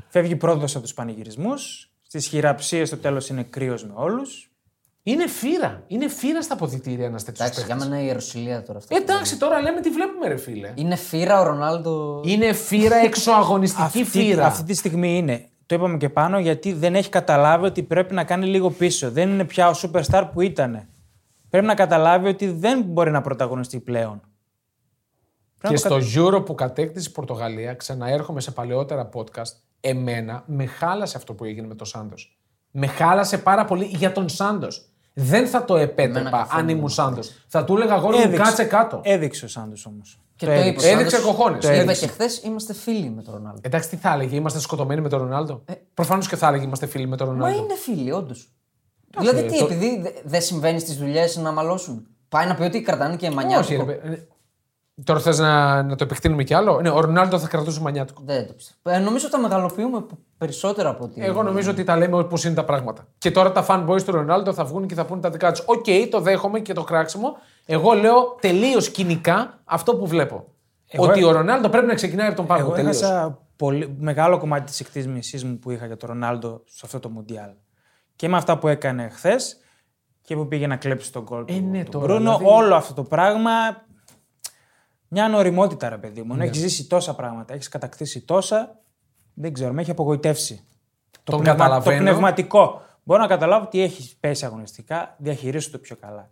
[0.08, 1.91] Φεύγει πρώτο από τους πανηγυρισμούς.
[2.12, 4.50] Στις χειραψίες στο τέλος είναι κρύος με όλους.
[5.02, 5.82] Είναι φύρα.
[5.86, 7.90] Είναι φύρα στα αποδητήρια ένας τέτοιος Εντάξει, για παίκτης.
[7.90, 8.96] μένα η Ιερουσαλία τώρα αυτό.
[8.96, 10.72] Εντάξει, τώρα λέμε τι βλέπουμε, ρε φίλε.
[10.74, 12.22] Είναι φύρα ο Ρονάλντο.
[12.24, 14.46] Είναι φύρα εξωαγωνιστική αυτή, φύρα.
[14.46, 15.48] αυτή τη στιγμή είναι.
[15.66, 19.10] Το είπαμε και πάνω γιατί δεν έχει καταλάβει ότι πρέπει να κάνει λίγο πίσω.
[19.10, 20.88] Δεν είναι πια ο superstar που ήταν.
[21.50, 24.20] Πρέπει να καταλάβει ότι δεν μπορεί να πρωταγωνιστεί πλέον.
[25.68, 29.52] Και στο Euro που κατέκτησε η Πορτογαλία, ξαναέρχομαι σε παλαιότερα podcast,
[29.84, 32.38] εμένα με χάλασε αυτό που έγινε με τον Σάντος.
[32.70, 34.86] Με χάλασε πάρα πολύ για τον Σάντος.
[35.14, 36.60] Δεν θα το επέτρεπα καθόλου.
[36.60, 37.44] αν ήμουν Σάντος.
[37.48, 39.00] Θα του έλεγα αγόρι μου κάτσε κάτω.
[39.04, 40.20] Έδειξε ο Σάντος όμως.
[40.36, 40.60] Και το είπε.
[40.60, 41.20] ο Έδειξε Σάντος.
[41.32, 41.60] κοχώνες.
[41.60, 42.06] Το Το είπε έδειξε.
[42.06, 43.60] και χθες είμαστε φίλοι με τον Ρονάλντο.
[43.62, 46.86] Εντάξει, τι θα έλεγε, είμαστε σκοτωμένοι με τον Ρονάλντο; Ε, Προφανώς και θα έλεγε είμαστε
[46.86, 47.58] φίλοι με τον Μα Ρονάλντο.
[47.64, 48.52] είναι φίλοι, όντως.
[49.18, 52.06] Δηλαδή τι, το- επειδή δε- δεν συμβαίνει στις δουλειές να μαλώσουν.
[52.28, 53.82] Πάει να πει ότι κρατάνε και μανιάτικο.
[53.82, 54.26] Όχι, ρε, παι- ε,
[55.04, 58.22] Τώρα θες να, να το επεκτείνουμε κι άλλο; Ναι, ο Ρονάλντο θα κρατούσε μανιάτικο.
[58.24, 58.96] Δεν το πιστεύω.
[58.96, 60.04] Ε, νομίζω ότι τα μεγαλοποιούμε
[60.38, 61.20] περισσότερο από ότι.
[61.24, 63.06] Εγώ νομίζω ότι τα λέμε όπως είναι τα πράγματα.
[63.18, 65.62] Και τώρα τα fanboys του Ρονάλντο θα βγουν και θα πούνε τα δικά τους.
[65.66, 67.36] Οκ, το δέχομαι και το κράξιμο.
[67.66, 70.44] Εγώ λέω τελείως κυνικά αυτό που βλέπω.
[70.88, 72.62] Εγώ- Ότι ο Ρονάλντο πρέπει να ξεκινάει από τον πάγκο.
[72.62, 73.02] Εγώ τελείως.
[73.02, 77.08] έχασα πολύ, μεγάλο κομμάτι της εκτίμησής μου που είχα για τον Ρονάλντο σε αυτό το
[77.08, 77.50] Μουντιάλ.
[78.16, 79.56] Και με αυτά που έκανε χθες
[80.22, 82.36] και που πήγε να κλέψει τον κόλ Ε, του, ναι, του τώρα, Μπρούνο.
[82.36, 83.50] δηλαδή- Όλο αυτό το πράγμα.
[85.14, 86.34] Μια νοημότητα, ρε παιδί μου.
[86.34, 86.44] Ναι.
[86.44, 88.80] Έχεις ζήσει τόσα πράγματα, έχεις κατακτήσει τόσα.
[89.34, 90.64] Δεν ξέρω, με έχει απογοητεύσει.
[91.24, 91.96] Τον πνευμα- καταλαβαίνω.
[91.96, 92.80] Το πνευματικό.
[93.02, 96.30] Μπορώ να καταλάβω ότι έχεις πέσει αγωνιστικά, διαχειρίσου το πιο καλά.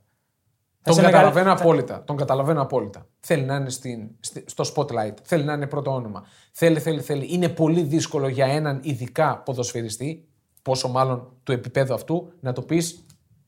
[0.83, 2.05] Τον σε καταλαβαίνω μεγαλ- θα- απόλυτα.
[2.05, 3.07] Τον καταλαβαίνω απόλυτα.
[3.21, 5.15] Θέλει να είναι στην, στη- στο spotlight.
[5.23, 6.25] Θέλει να είναι πρώτο όνομα.
[6.53, 7.27] Θέλει, θέλει, θέλει.
[7.35, 10.29] Είναι πολύ δύσκολο για έναν ειδικά ποδοσφαιριστή,
[10.63, 13.05] πόσο μάλλον του επίπεδου αυτού, να το πεις: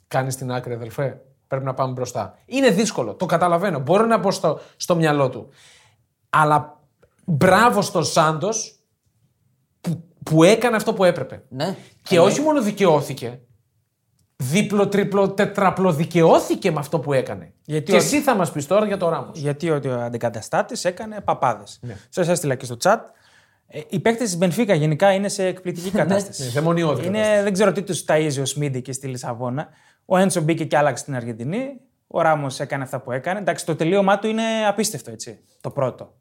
[0.09, 1.21] Κάνεις την άκρη, αδελφέ.
[1.53, 2.39] Πρέπει να πάμε μπροστά.
[2.47, 3.15] Είναι δύσκολο.
[3.15, 3.79] Το καταλαβαίνω.
[3.79, 5.49] Μπορώ να πω στο, στο μυαλό του.
[6.31, 6.81] Αλλά
[7.25, 8.81] μπράβο στον Σάντος
[9.81, 11.43] που, που έκανε αυτό που έπρεπε.
[11.49, 11.77] Ναι.
[12.03, 13.41] Και όχι μόνο δικαιώθηκε,
[14.37, 17.53] δίπλο, τρίπλο, τετραπλο δικαιώθηκε με αυτό που έκανε.
[17.65, 19.39] Γιατί και ο- εσύ θα μας πεις τώρα για το Ράμος.
[19.39, 21.79] Γιατί ο ο αντικαταστάτης έκανε παπάδες.
[21.83, 21.97] Ναι.
[22.09, 22.99] Σας έστειλα και στο chat.
[23.67, 26.43] Ε, οι παίκτες της Μπενφίκα γενικά είναι σε εκπληκτική κατάσταση.
[26.43, 29.69] Ναι, δαιμονιώδη είναι, δεν ξέρω τι τους ταΐζει ο Σμίντι και στη Λισαβόνα.
[30.05, 31.67] Ο Έντσο μπήκε και άλλαξε στην Αργεντινή.
[32.07, 33.39] Ο Ράμος έκανε αυτά που έκανε.
[33.39, 35.41] Εντάξει, το τελείωμά του είναι απίστευτο έτσι.
[35.61, 36.15] Το πρώτο.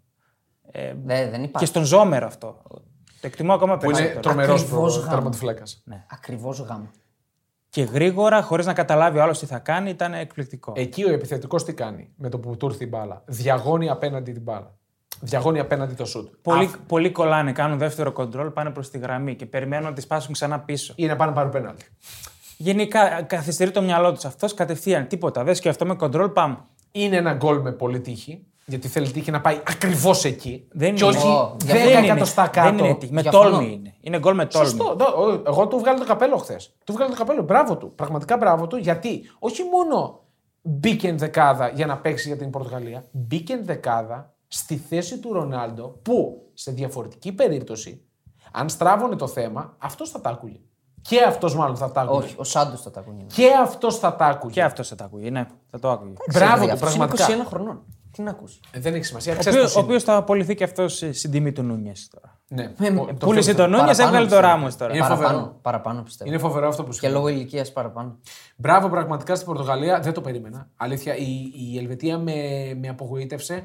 [1.04, 1.68] Δε, δεν Και υπάρχει.
[1.68, 2.62] στον Ζόμερο αυτό.
[3.22, 4.22] Το εκτιμώ ακόμα Που είναι περισσότερο.
[4.22, 5.10] τρομερός Ακριβώς γάμο.
[5.10, 5.84] τερματοφυλάκας.
[6.12, 6.92] Ακριβώς γάμα.
[7.70, 10.74] Και γρήγορα, χωρίς να καταλάβει ο άλλος τι θα κάνει, ήταν εκπληκτικό.
[10.76, 13.24] Εκεί ο επιθετικός τι κάνει με το που του ήρθε η μπάλα.
[13.26, 14.78] Διαγώνει απέναντι την μπάλα.
[15.20, 16.34] Διαγώνει απέναντι το σουτ.
[16.42, 20.08] Πολλοί, Αφ- πολλοί κολλάνε, κάνουν δεύτερο κοντρόλ, πάνε προς τη γραμμή και περιμένουν να τις
[20.08, 20.94] πάσουν ξανά πίσω.
[20.98, 21.86] Ή να πάνε να πάρουν πέναλτι.
[22.62, 25.08] Γενικά καθυστερεί το μυαλό τους αυτός κατευθείαν.
[25.08, 25.44] Τίποτα.
[25.44, 26.58] Δεν σκέφτομαι κοντρόλ, πάμε.
[26.92, 28.46] Είναι ένα γκολ με πολύ τύχη.
[28.66, 30.68] Γιατί θέλει τύχη να πάει ακριβώς εκεί.
[30.72, 31.16] Δεν και είναι.
[31.18, 32.06] όχι Ω, 10 δεν είναι.
[32.06, 32.76] εκατοστά κάτω.
[32.76, 33.14] Δεν είναι τύχη.
[33.14, 33.50] Με Διαφωνώ.
[33.50, 33.94] τόλμη είναι.
[34.02, 34.68] Είναι γκολ με τόλμη.
[34.68, 34.96] Σωστό.
[34.96, 36.76] Το- ο- Εγώ του βγάλω το καπέλο χθες.
[36.86, 37.42] Του βγάλω το καπέλο.
[37.44, 37.96] Μπράβο του.
[37.96, 38.78] Πραγματικά μπράβο του.
[38.78, 40.20] Γιατί όχι μόνο
[40.62, 45.34] μπήκε εν δεκάδα για να παίξει για την Πορτογαλία, μπήκε εν δεκάδα στη θέση του
[45.34, 48.02] Ρονάλντο που σε διαφορετική περίπτωση,
[48.52, 50.60] αν στράβωνε το θέμα, αυτός θα τα άκουγε.
[51.02, 52.20] Και αυτός μάλλον θα τα άκουγε.
[52.24, 53.24] Όχι, ο Σάντος θα τα ακούνε.
[53.34, 54.54] Και αυτός θα τα άκουγε.
[54.54, 55.30] Και αυτός θα τα ακούει.
[55.32, 56.14] Ναι, θα το άκουγε.
[56.34, 57.32] Μπράβο του, Αυτός πραγματικά.
[57.34, 57.82] Είναι 21 χρονών.
[58.12, 58.60] Τι να ακούσει.
[58.72, 59.34] Ε, Δεν έχει σημασία.
[59.34, 59.88] Ο Ξέρεις οποίος- πώς Ο είναι.
[59.88, 62.38] οποίος θα απολυθεί και αυτός στην τιμή του Νούνιες τώρα.
[62.48, 62.72] Ναι.
[62.78, 63.62] Με- Ο- το Πούλησε φεύγω.
[63.62, 64.42] τον Νούνιες, Παραπάνω έβγαλε το πιστεύω.
[64.54, 64.96] Ράμος τώρα.
[64.96, 65.28] Είναι φοβερό.
[65.30, 66.30] Παραπάνω, παραπάνω πιστεύω.
[66.30, 68.18] Είναι φοβερό αυτό που Και σου λόγω ηλικίας παραπάνω.
[68.56, 70.00] Μπράβο πραγματικά στην Πορτογαλία.
[70.00, 70.68] Δεν το περίμενα.
[70.78, 71.26] Αλήθεια, η,
[71.74, 72.34] η Ελβετία με,
[72.82, 73.64] με απογοήτευσε.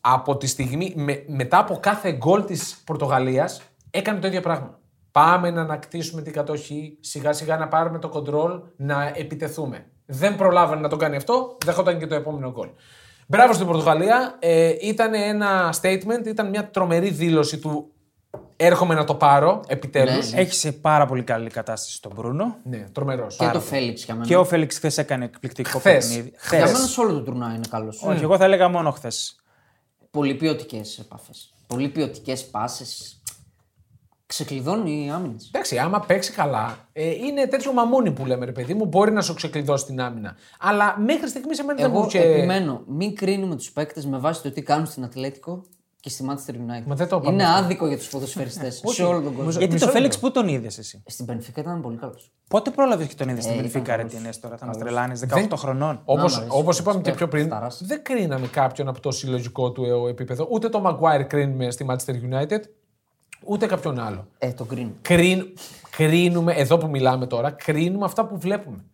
[0.00, 4.78] Από τη στιγμή, με, μετά από κάθε γκολ της Πορτογαλίας, έκανε το ίδιο πράγμα.
[5.16, 9.86] Πάμε να ανακτήσουμε την κατοχή, σιγά σιγά να πάρουμε το κοντρόλ, να επιτεθούμε.
[10.06, 12.68] Δεν προλάβανε να το κάνει αυτό, δέχονταν και το επόμενο γκολ.
[13.26, 14.36] Μπράβο στην Πορτογαλία.
[14.38, 17.92] Ε, ήταν ένα statement, ήταν μια τρομερή δήλωση του
[18.56, 20.32] έρχομαι να το πάρω, επιτέλους.
[20.32, 22.56] Ναι, Έχει σε πάρα πολύ καλή κατάσταση τον Μπρούνο.
[22.62, 23.36] Ναι, τρομερός.
[23.36, 24.26] Και το Φέληξ για μένα.
[24.26, 26.06] Και ο Φέληξ χθες έκανε εκπληκτικό Χθες.
[26.06, 26.28] παιχνίδι.
[26.28, 26.72] Για Χθες.
[26.72, 28.02] μένα σε όλο το τουρνά είναι καλός.
[28.02, 29.36] Όχι, εγώ θα έλεγα μόνο χθες.
[30.10, 31.54] Πολύ ποιοτικέ επαφές.
[31.66, 33.20] Πολύ ποιοτικέ πάσες.
[34.26, 35.46] Ξεκλειδώνει οι άμυνες.
[35.52, 39.20] Εντάξει, άμα παίξει καλά, ε, είναι τέτοιο μαμούνι που λέμε, ρε παιδί μου, μπορεί να
[39.22, 40.36] σου ξεκλειδώσει την άμυνα.
[40.60, 42.18] Αλλά μέχρι στιγμής εμένα δεν μου Εγώ είχε.
[42.18, 45.62] επιμένω, μην κρίνουμε τους παίκτες με βάση το τι κάνουν στην Ατλέτικο
[46.00, 46.82] και στη Manchester United.
[46.86, 47.64] Μα δεν το είπαμε είναι αυτό.
[47.64, 49.50] άδικο για τους ποδοσφαιριστές σε όλο τον κόσμο.
[49.50, 50.28] Γιατί μισό το Φέληξ λεπτό.
[50.28, 52.32] πού τον είδες εσύ; Στην Πενφύκα ήταν πολύ καλός.
[52.48, 54.12] Πότε πρόλαβες και τον είδες στην ήταν Μπενφίκα, ρε καλός.
[54.12, 56.00] τι είναι τώρα, θα μας τρελάνεις 18 χρονών.
[56.04, 56.80] Όπω Να, μα όπως αρέσει.
[56.80, 57.82] είπαμε και πιο πριν, Σταράς.
[57.84, 60.48] δεν κρίναμε κάποιον από το συλλογικό του ε, επίπεδο.
[60.50, 62.60] Ούτε το Maguire κρίνουμε στη Manchester United,
[63.44, 64.26] ούτε κάποιον άλλο.
[64.38, 64.92] Ε, το κρίνω.
[65.02, 65.46] Κρίν,
[65.90, 68.84] κρίνουμε, εδώ που μιλάμε τώρα, κρίνουμε αυτά που βλέπουμε.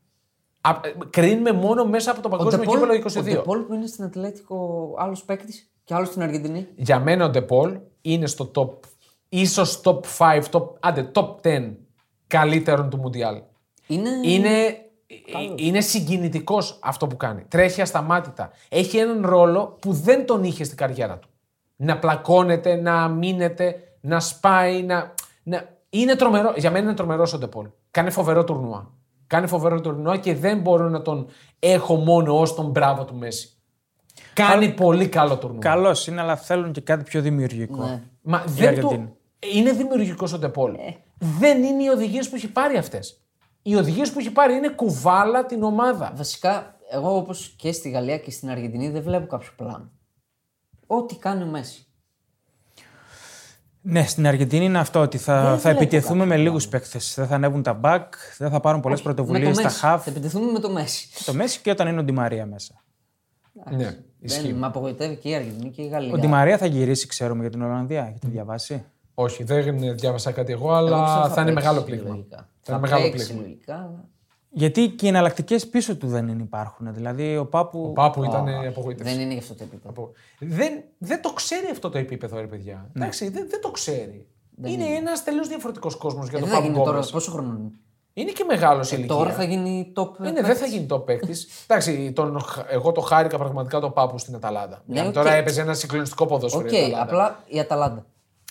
[0.61, 3.19] Α, ε, κρίνουμε μόνο μέσα από το Παγκόσμιο Κύπελο 22.
[3.19, 6.67] Ο Ντεπόλ που είναι στην Ατλέτικο άλλος παίκτης και άλλος στην Αργεντινή.
[6.77, 8.87] Για μένα ο Ντεπόλ είναι στο top,
[9.29, 11.71] ίσως top 5, top, άντε, top 10
[12.27, 13.43] καλύτερων του Μουντιάλ.
[13.87, 14.11] Είναι.
[14.23, 14.77] Είναι
[15.07, 17.45] Ε, Είναι συγκινητικός αυτό που κάνει.
[17.49, 18.51] Τρέχει ασταμάτητα.
[18.69, 21.29] Έχει έναν ρόλο που δεν τον είχε στην καριέρα του.
[21.77, 25.15] Να πλακώνεται, να μείνεται, να σπάει, να.
[25.43, 25.81] να...
[25.91, 26.55] Είναι τρομερό.
[26.57, 27.67] Για μένα είναι τρομερό ο Ντεπόλ.
[27.91, 28.91] Κάνει φοβερό τουρνουά.
[29.27, 31.27] Κάνει φοβερό τουρνουά και δεν μπορώ να τον
[31.59, 33.57] έχω μόνο ως τον μπράβο του Μέση.
[34.33, 35.61] Κάνει πολύ καλό τουρνουά.
[35.61, 37.85] Καλός είναι, αλλά θέλουν και κάτι πιο δημιουργικό.
[37.85, 38.03] Ναι.
[38.23, 39.05] Μα δεν Αργεντίνη.
[39.05, 39.17] του...
[39.53, 40.75] Είναι δημιουργικό ο Ντεπόλ.
[41.19, 43.21] Δεν είναι οι οδηγίες που έχει πάρει αυτές.
[43.63, 46.13] Οι οδηγίες που έχει πάρει είναι κουβάλα την ομάδα.
[46.17, 49.91] Βασικά, εγώ όπως και στη Γαλλία και στην Αργεντινή δεν βλέπω κάποιο πλάνο.
[50.87, 51.87] Ό,τι κάνει ο Μέση.
[53.85, 57.15] Ναι, στην Αργεντινή είναι αυτό ότι θα, Δεν θα βλέπω επιτεθούμε κάποιο με λίγους παίκτες.
[57.17, 58.03] Δεν θα ανέβουν τα back,
[58.39, 59.81] δεν θα πάρουν πολλές με πρωτοβουλίες το στα Μέση.
[59.85, 60.01] half.
[60.05, 61.09] Θα επιτεθούμε με το Μέση.
[61.25, 62.75] Το Μέση και όταν είναι ο Ντιμαρία μέσα.
[63.71, 64.47] Ναι, ισχύει.
[64.47, 66.13] Δεν, με απογοητεύει και η Αργεντινή και η Γαλλία.
[66.13, 68.03] Ο Ντιμαρία θα γυρίσει, ξέρουμε, για την Ολλανδία.
[68.03, 72.09] Έχετε διαβάσει; Όχι, δεν διάβασα κάτι εγώ, Εγώ αλλά πιστεύω θα, είναι παίξει μεγάλο πλήγμα.
[72.09, 72.37] λογικά.
[72.37, 74.05] Θα Θα είναι μεγάλο παίξει πλήγμα.
[74.55, 76.95] Λογικά, αλλά Γιατί και οι εναλλακτικές πίσω του δεν υπάρχουν.
[76.95, 77.85] Δηλαδή ο Πάπου.
[77.89, 79.13] Ο Πάπου ήταν απογοήτευση.
[79.13, 79.89] δεν είναι για αυτό το επίπεδο.
[79.91, 82.91] Από- Δεν, δεν το ξέρει αυτό το επίπεδο, ρε παιδιά.
[82.93, 83.03] Ναι.
[83.03, 84.27] Εντάξει, δεν, δεν το ξέρει.
[84.65, 87.11] είναι ένας τελείως διαφορετικός κόσμος για Ε, τον δεν θα Πάπου γίνει τώρα, Γκόμες.
[87.11, 87.71] πόσο χρόνο είναι;
[88.15, 89.15] Είναι και μεγάλος σε ηλικία.
[89.17, 90.25] Τώρα θα γίνει top.
[90.25, 91.47] Ε, ναι, δεν θα γίνει το παίκτης.
[91.67, 92.41] Εντάξει, τον,
[92.71, 94.83] εγώ το χάρηκα πραγματικά τον Πάπου στην Αταλάντα.
[94.87, 95.13] Ναι, οκ.
[95.13, 96.65] Τώρα έπαιζε ένα συγκλονιστικό ποδόσφαιρο.
[96.65, 97.03] Οκ, η Αταλάντα.
[97.03, 98.07] απλά η Αταλάντα.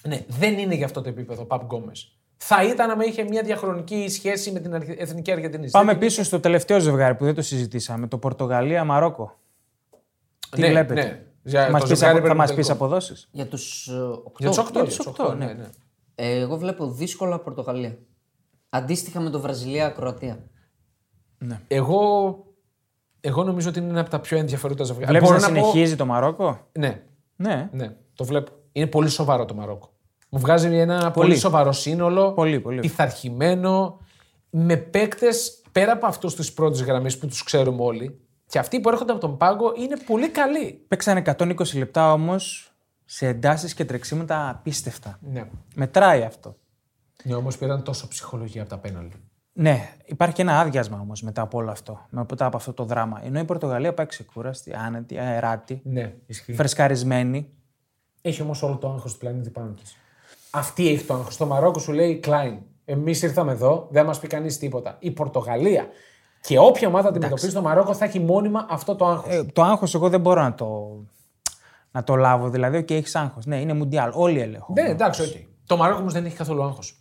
[0.07, 2.15] Ναι, δεν είναι για αυτό το επίπεδο ο Πάπου Γκόμες.
[2.43, 5.69] Θα ήταν άμα είχε μια διαχρονική σχέση με την Αρχι- Εθνική Αργεντινή.
[5.69, 8.07] Πάμε Δεν- πίσω στο τελευταίο ζευγάρι που δεν το συζητήσαμε.
[8.07, 9.39] Το Πορτογαλία-Μαρόκο.
[10.49, 11.21] Τι ναι, βλέπετε; Ναι.
[11.43, 12.85] Για Θα μας το πεις, ζευγάρι απο- θα μας πεις περιπτωτικό.
[12.85, 14.31] αποδόσεις; Για τους 8.
[14.39, 14.71] Για τους 8.
[14.73, 15.55] Για τους οκτώ, ναι.
[16.15, 17.97] Ε, εγώ βλέπω δύσκολα Πορτογαλία.
[18.69, 20.39] Αντίστοιχα με το Βραζιλία-Κροατία.
[21.67, 22.35] Εγώ,
[23.21, 25.07] εγώ νομίζω ότι είναι ένα από τα πιο ενδιαφέροντα ζευγάρια.
[25.09, 27.01] Βλέπεις Μπορώ να πω- συνεχίζει το Μαρόκο; Ναι,
[27.35, 27.69] Ναι.
[27.71, 28.51] ναι, το βλέπω.
[28.71, 29.90] Είναι πολύ σοβαρό το Μαρόκο.
[30.33, 31.39] Μου βγάζει ένα πολύ, Πολύ.
[31.39, 32.31] σοβαρό σύνολο.
[32.33, 32.79] Πολύ, πολύ.
[32.79, 33.99] Πειθαρχημένο.
[34.49, 38.19] Με παίκτες πέρα από αυτούς τη πρώτη γραμμή που τους ξέρουμε όλοι.
[38.45, 40.85] Και αυτοί που έρχονται από τον πάγκο είναι πολύ καλοί.
[40.87, 42.71] Παίξαν 120 λεπτά όμως
[43.05, 45.19] σε εντάσεις και τρεξίματα απίστευτα.
[45.21, 45.45] Ναι.
[45.75, 46.55] Μετράει αυτό.
[47.23, 49.15] Ναι, όμως πήραν τόσο ψυχολογία από τα πέναλτι.
[49.53, 51.99] Ναι, υπάρχει και ένα άδειασμα όμως μετά από όλο αυτό.
[52.09, 53.21] Μετά από αυτό το δράμα.
[53.23, 56.53] Ενώ η Πορτογαλία πάει ξεκούραστη, άνετη, αεράτη, Ναι, ισχύει.
[56.53, 57.49] φρεσκαρισμένη.
[58.21, 59.95] Έχει όμως όλο το άγχος του πλανήτη πάνω της.
[60.51, 61.33] Αυτή έχει το άγχος.
[61.33, 62.57] Στο Μαρόκο σου λέει Κλάιν.
[62.85, 64.97] Εμείς ήρθαμε εδώ, δεν μας πει κανείς τίποτα.
[64.99, 65.87] Η Πορτογαλία
[66.41, 69.33] και όποια ομάδα αντιμετωπίζει στο Μαρόκο θα έχει μόνιμα αυτό το άγχος.
[69.33, 70.89] Ε, το άγχος εγώ δεν μπορώ να το,
[71.91, 72.49] να το λάβω.
[72.49, 73.45] Δηλαδή, ότι έχεις άγχος.
[73.45, 74.11] Ναι, είναι μουντιάλ.
[74.13, 74.75] Όλοι ελέγχουν.
[74.79, 75.29] ναι, εντάξει, οκ.
[75.65, 76.95] Το Μαρόκο όμως δεν έχει καθόλου άγχος.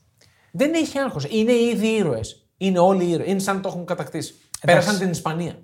[0.53, 1.25] Δεν έχει άγχος.
[1.31, 2.49] Είναι ήδη ήρωες.
[2.57, 3.29] Είναι όλοι ήρωες.
[3.29, 4.35] Είναι σαν να το έχουν κατακτήσει.
[4.67, 5.59] Πέρασαν την Ισπανία.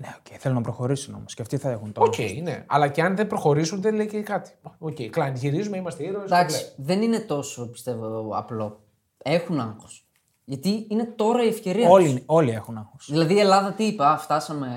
[0.00, 2.02] Ναι, οκ, θέλουν να προχωρήσουν όμως και αυτοί θα έχουν το.
[2.02, 2.64] Οκ, ναι.
[2.66, 4.50] Αλλά και αν δεν προχωρήσουν δεν λέει και κάτι.
[4.78, 6.24] Οκ, κλάιν, γυρίζουμε, είμαστε ήρωες.
[6.24, 8.80] Εντάξει, δεν είναι τόσο πιστεύω απλό.
[9.18, 10.06] Έχουν άγχος.
[10.44, 11.84] Γιατί είναι τώρα η ευκαιρία.
[11.84, 11.92] τους.
[11.94, 13.08] Όλοι, όλοι έχουν άγχος.
[13.10, 14.68] Δηλαδή η Ελλάδα τι είπα, «Α, φτάσαμε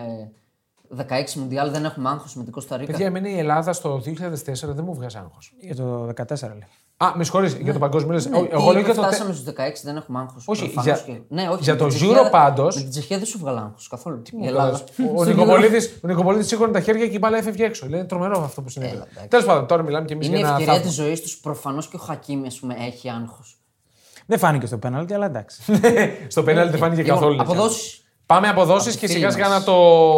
[0.96, 2.92] 16 Μουντιάλ, δεν έχουμε άγχος με την Κωνσταντίνα.
[2.92, 5.54] Παιδιά, εμένα η Ελλάδα στο 2004 δεν μου βγάζει άγχος.
[5.60, 6.68] Για το 14 λέει.
[7.04, 8.14] Α, με συγχωρείς, για το παγκόσμιο.
[8.14, 8.26] λες.
[8.26, 9.02] Ναι, Ο- εγώ λέω για το.
[9.02, 10.44] τε- φτάσαμε στους 16, δεν έχουμε άγχος.
[10.48, 13.26] Όχι, για- Ναι, όχι, για με το την Euro Τσεχία- πάντως- Με την Τσεχία δεν
[13.26, 14.22] σου βγάλα άγχος καθόλου.
[14.42, 14.82] Η Ελλάδα.
[15.16, 17.88] Ο Νικοπολίτη ο Νικοπολίτης σήκωνε τα χέρια και η μπάλα έφευγε έξω.
[17.90, 18.92] Λέει τρομερό αυτό που συνέβη.
[18.94, 19.28] Έλα, εντάξει.
[19.28, 20.96] Τέλος πάντων, τώρα μιλάμε και εμείς Είναι για η ένα ευκαιρία θαύμα.
[20.96, 21.38] της ζωής τους.
[21.38, 23.56] Προφανώς και ο Χακίμη ας πούμε, έχει άγχος.
[24.26, 25.62] Δεν φάνηκε στο πέναλτι, αλλά εντάξει.
[26.28, 27.42] Στο πέναλτι δεν φάνηκε Λοιπόν, καθόλου.
[27.42, 27.96] αποδόσεις.
[28.26, 29.60] Πάμε αποδόσεις και φίλοι σιγά σιγά μας.
[29.60, 29.74] να το,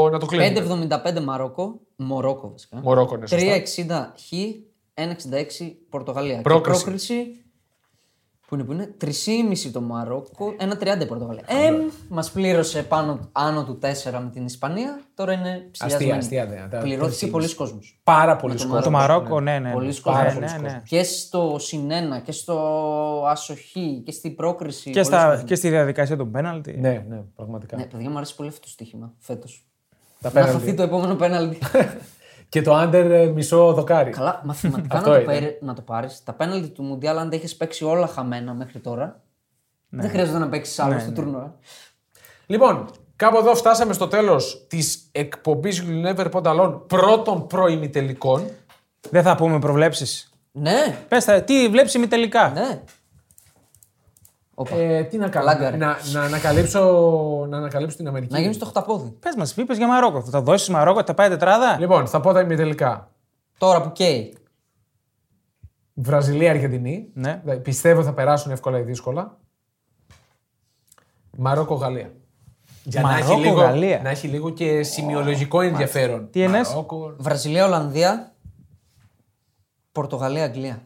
[0.10, 0.50] να το κλείνουμε.
[1.18, 1.80] 5,75 Μαρόκο.
[1.96, 2.78] Μορόκο βασικά.
[2.84, 3.46] Μορόκο, ναι, σωστά.
[3.46, 4.32] 3,60 Χ.
[4.94, 6.42] 1,66 Πορτογαλία.
[6.42, 6.78] Πρόκριση.
[6.80, 7.38] Και πρόκριση.
[8.48, 11.44] Που είναι, που είναι 3,5 το Μαρόκο, 1,30 η Πορτογαλία.
[11.48, 11.72] Ε,
[12.10, 15.02] μας πλήρωσε πάνω, άνω του 4 με την Ισπανία.
[15.16, 16.12] Τώρα είναι ψηλιασμένη.
[16.12, 17.32] αστεία, ναι, τα- Πληρώθηκε 3,5.
[17.32, 18.00] πολλοί κόσμος.
[18.04, 18.84] Πάρα πολύ το κόσμος.
[18.84, 19.72] το Μαρόκο, ναι, ναι.
[19.72, 19.94] Πολλοί ναι.
[19.94, 20.24] κόσμος.
[20.24, 20.82] Ναι, Πάρα ναι, πολλοί ναι.
[20.86, 22.58] Και στο συνένα και στο
[23.28, 24.84] ασοχή και στην πρόκριση.
[24.84, 25.44] Και, πολλοί στα, κόσμος.
[25.44, 26.78] και στη διαδικασία του πέναλτι.
[26.80, 27.78] Ναι, ναι, πραγματικά.
[27.78, 29.68] Ναι, παιδιά μου αρέσει πολύ αυτό το στοίχημα φέτος.
[30.22, 30.54] Τα Να πέναλτι.
[30.60, 31.58] χαθεί το επόμενο πέναλτι.
[32.54, 34.12] Και το άντερ ε, μισό δοκάρι.
[34.12, 35.34] Καλά, μαθηματικά Αυτό να, το είναι.
[35.34, 36.24] πάρει, να το πάρεις.
[36.24, 39.22] Τα πέναλτι του Μουντιάλ, αν τα έχει παίξει όλα χαμένα μέχρι τώρα,
[39.90, 41.56] δεν χρειάζεται να παίξεις άλλο στο τουρνουά.
[42.46, 48.46] Λοιπόν, κάπου εδώ φτάσαμε στο τέλος της εκπομπής You Never Put Alone πρώτων προημιτελικών.
[49.10, 50.34] Δεν θα πούμε προβλέψεις.
[50.52, 52.50] Ναι, Πες τα, τι βλέπεις ημιτελικά.
[52.50, 52.84] ναι.
[54.56, 54.76] Όπα.
[54.76, 55.78] Ε, τι να κάνω, Λάγκαρε.
[55.78, 56.80] να, να, ανακαλύψω,
[57.50, 58.34] να ανακαλύψω την Αμερική.
[58.34, 59.10] να γίνεις το χταπόδι.
[59.20, 60.22] Πες μας, είπες για Μαρόκο.
[60.22, 63.12] Θα τα δώσεις Μαρόκο, θα πάει τετράδα; Λοιπόν, θα πω τα ημιτελικά.
[63.58, 64.38] Τώρα που καίει.
[65.94, 67.10] Βραζιλία, Αργεντινή.
[67.14, 67.40] Ναι.
[67.44, 69.38] Δηλαδή, Πιστεύω θα περάσουν εύκολα ή δύσκολα.
[71.38, 72.12] Μαρόκο, Γαλλία.
[72.84, 74.00] Για να, Μαρόκο, έχει λίγο, Γαλλία.
[74.04, 76.30] να έχει λίγο και σημειολογικό ενδιαφέρον.
[76.30, 78.34] Τι εννοείς; Μαρόκο, Βραζιλία, Ολλανδία.
[79.92, 80.82] Πορτογαλία, Αγγλία.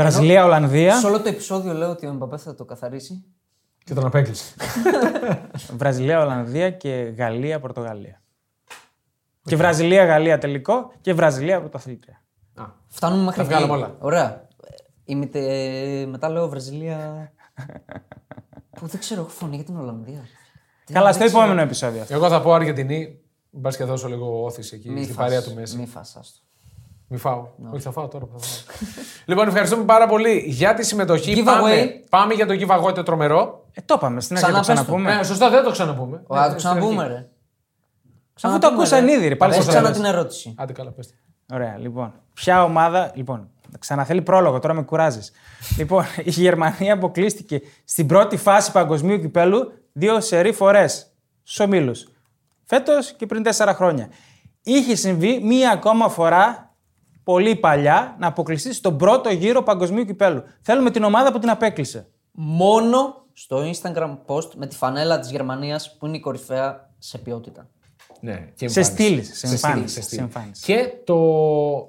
[0.00, 0.98] Βραζιλία, Ολλανδία.
[0.98, 3.24] Σε όλο το επεισόδιο λέω ότι ο Εμπαπέ θα το καθαρίσει.
[3.84, 4.54] Και τον απέκλεισε.
[5.78, 8.22] Βραζιλία, Ολλανδία και Γαλλία, Πορτογαλία.
[9.44, 12.22] Και Βραζιλία, Γαλλία τελικό και Βραζιλία πρωταθλήτρια.
[12.54, 13.82] Α, Φτάνουμε μέχρι Τα βγάλαμε εκεί.
[13.82, 13.96] όλα.
[13.98, 14.48] Ωραία.
[15.04, 15.40] Ημιτε...
[16.08, 17.32] Μετά λέω Βραζιλία.
[18.70, 20.20] που δεν ξέρω, έχω φωνή για την Ολλανδία.
[20.84, 21.38] Τι Καλά, να στο δείξω.
[21.38, 22.00] επόμενο επεισόδιο.
[22.02, 22.14] αυτό.
[22.14, 23.20] Εγώ θα πω Αργεντινή.
[23.50, 25.76] Μπας και δώσω λίγο όθηση εκεί Μη στην φας, παρέα του Μέση.
[25.76, 26.38] Μη φας, άστο.
[27.12, 27.46] Μη φάω.
[27.72, 28.24] Όχι, θα φάω τώρα.
[28.26, 28.76] που θα φάω.
[29.26, 31.34] λοιπόν, ευχαριστούμε πάρα πολύ για τη συμμετοχή.
[31.36, 31.44] Giveaway.
[31.44, 33.64] Πάμε, πάμε για το giveaway το τρομερό.
[33.72, 34.84] Ε, το είπαμε στην αρχή, το Ξαναπες το.
[34.92, 35.16] ξαναπούμε.
[35.16, 36.22] Ναι, σωστά, δεν το ξαναπούμε.
[36.26, 37.14] Ωραία, Ε, το στην ξαναπούμε, αρχή.
[37.14, 37.28] ρε.
[38.42, 39.36] Αφού το ακούσαν ήδη, ρε.
[39.36, 40.02] Πάλι Πες στο ξανά τέλος.
[40.02, 40.54] την ερώτηση.
[40.58, 41.14] Άντε καλά, πες.
[41.52, 42.12] Ωραία, λοιπόν.
[42.34, 43.10] Ποια ομάδα.
[43.14, 45.32] Λοιπόν, ξαναθέλει πρόλογο, τώρα με κουράζεις.
[45.76, 51.92] λοιπόν, η Γερμανία αποκλείστηκε στην πρώτη φάση παγκοσμίου κυπέλου δύο σερή φορές στου ομίλου.
[52.64, 54.08] Φέτος και πριν τέσσερα χρόνια.
[54.62, 56.69] Είχε συμβεί μία ακόμα φορά,
[57.32, 60.42] πολύ παλιά, να αποκλειστεί στον πρώτο γύρο παγκοσμίου κυπέλου.
[60.60, 62.06] Θέλουμε την ομάδα που την απέκλεισε.
[62.32, 67.68] Μόνο στο Instagram post με τη φανέλα της Γερμανίας που είναι η κορυφαία σε ποιότητα.
[68.20, 68.92] Ναι, και Σε εμφάνιση.
[69.04, 70.22] στήλη, σε στήλη, εμφάνιση, σε σε στήλη.
[70.22, 70.62] εμφάνιση.
[70.64, 71.14] Και το,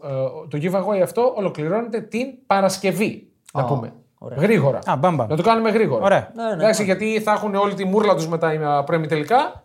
[0.03, 3.31] ε, το giveaway αυτό ολοκληρώνεται την Παρασκευή.
[3.53, 3.93] Να πούμε.
[4.37, 4.79] Γρήγορα.
[4.85, 5.27] Α, μπαμ, μπαμ.
[5.29, 6.03] Να το κάνουμε γρήγορα.
[6.03, 6.31] Ωραία.
[6.35, 9.63] Ναι, ναι, Εντάξει, γιατί θα έχουν όλη τη μούρλα τους μετά τα πρέμι τελικά.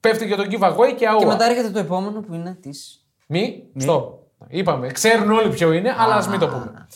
[0.00, 1.18] Πέφτει και το giveaway και αούα.
[1.18, 3.06] Και μετά έρχεται το επόμενο που είναι της...
[3.26, 4.25] Μη, στο.
[4.48, 6.86] Είπαμε, ξέρουν όλοι ποιο είναι, αλλά ας μην το πούμε.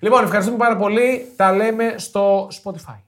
[0.00, 1.32] Λοιπόν, ευχαριστούμε πάρα πολύ.
[1.36, 3.05] Τα λέμε στο Spotify.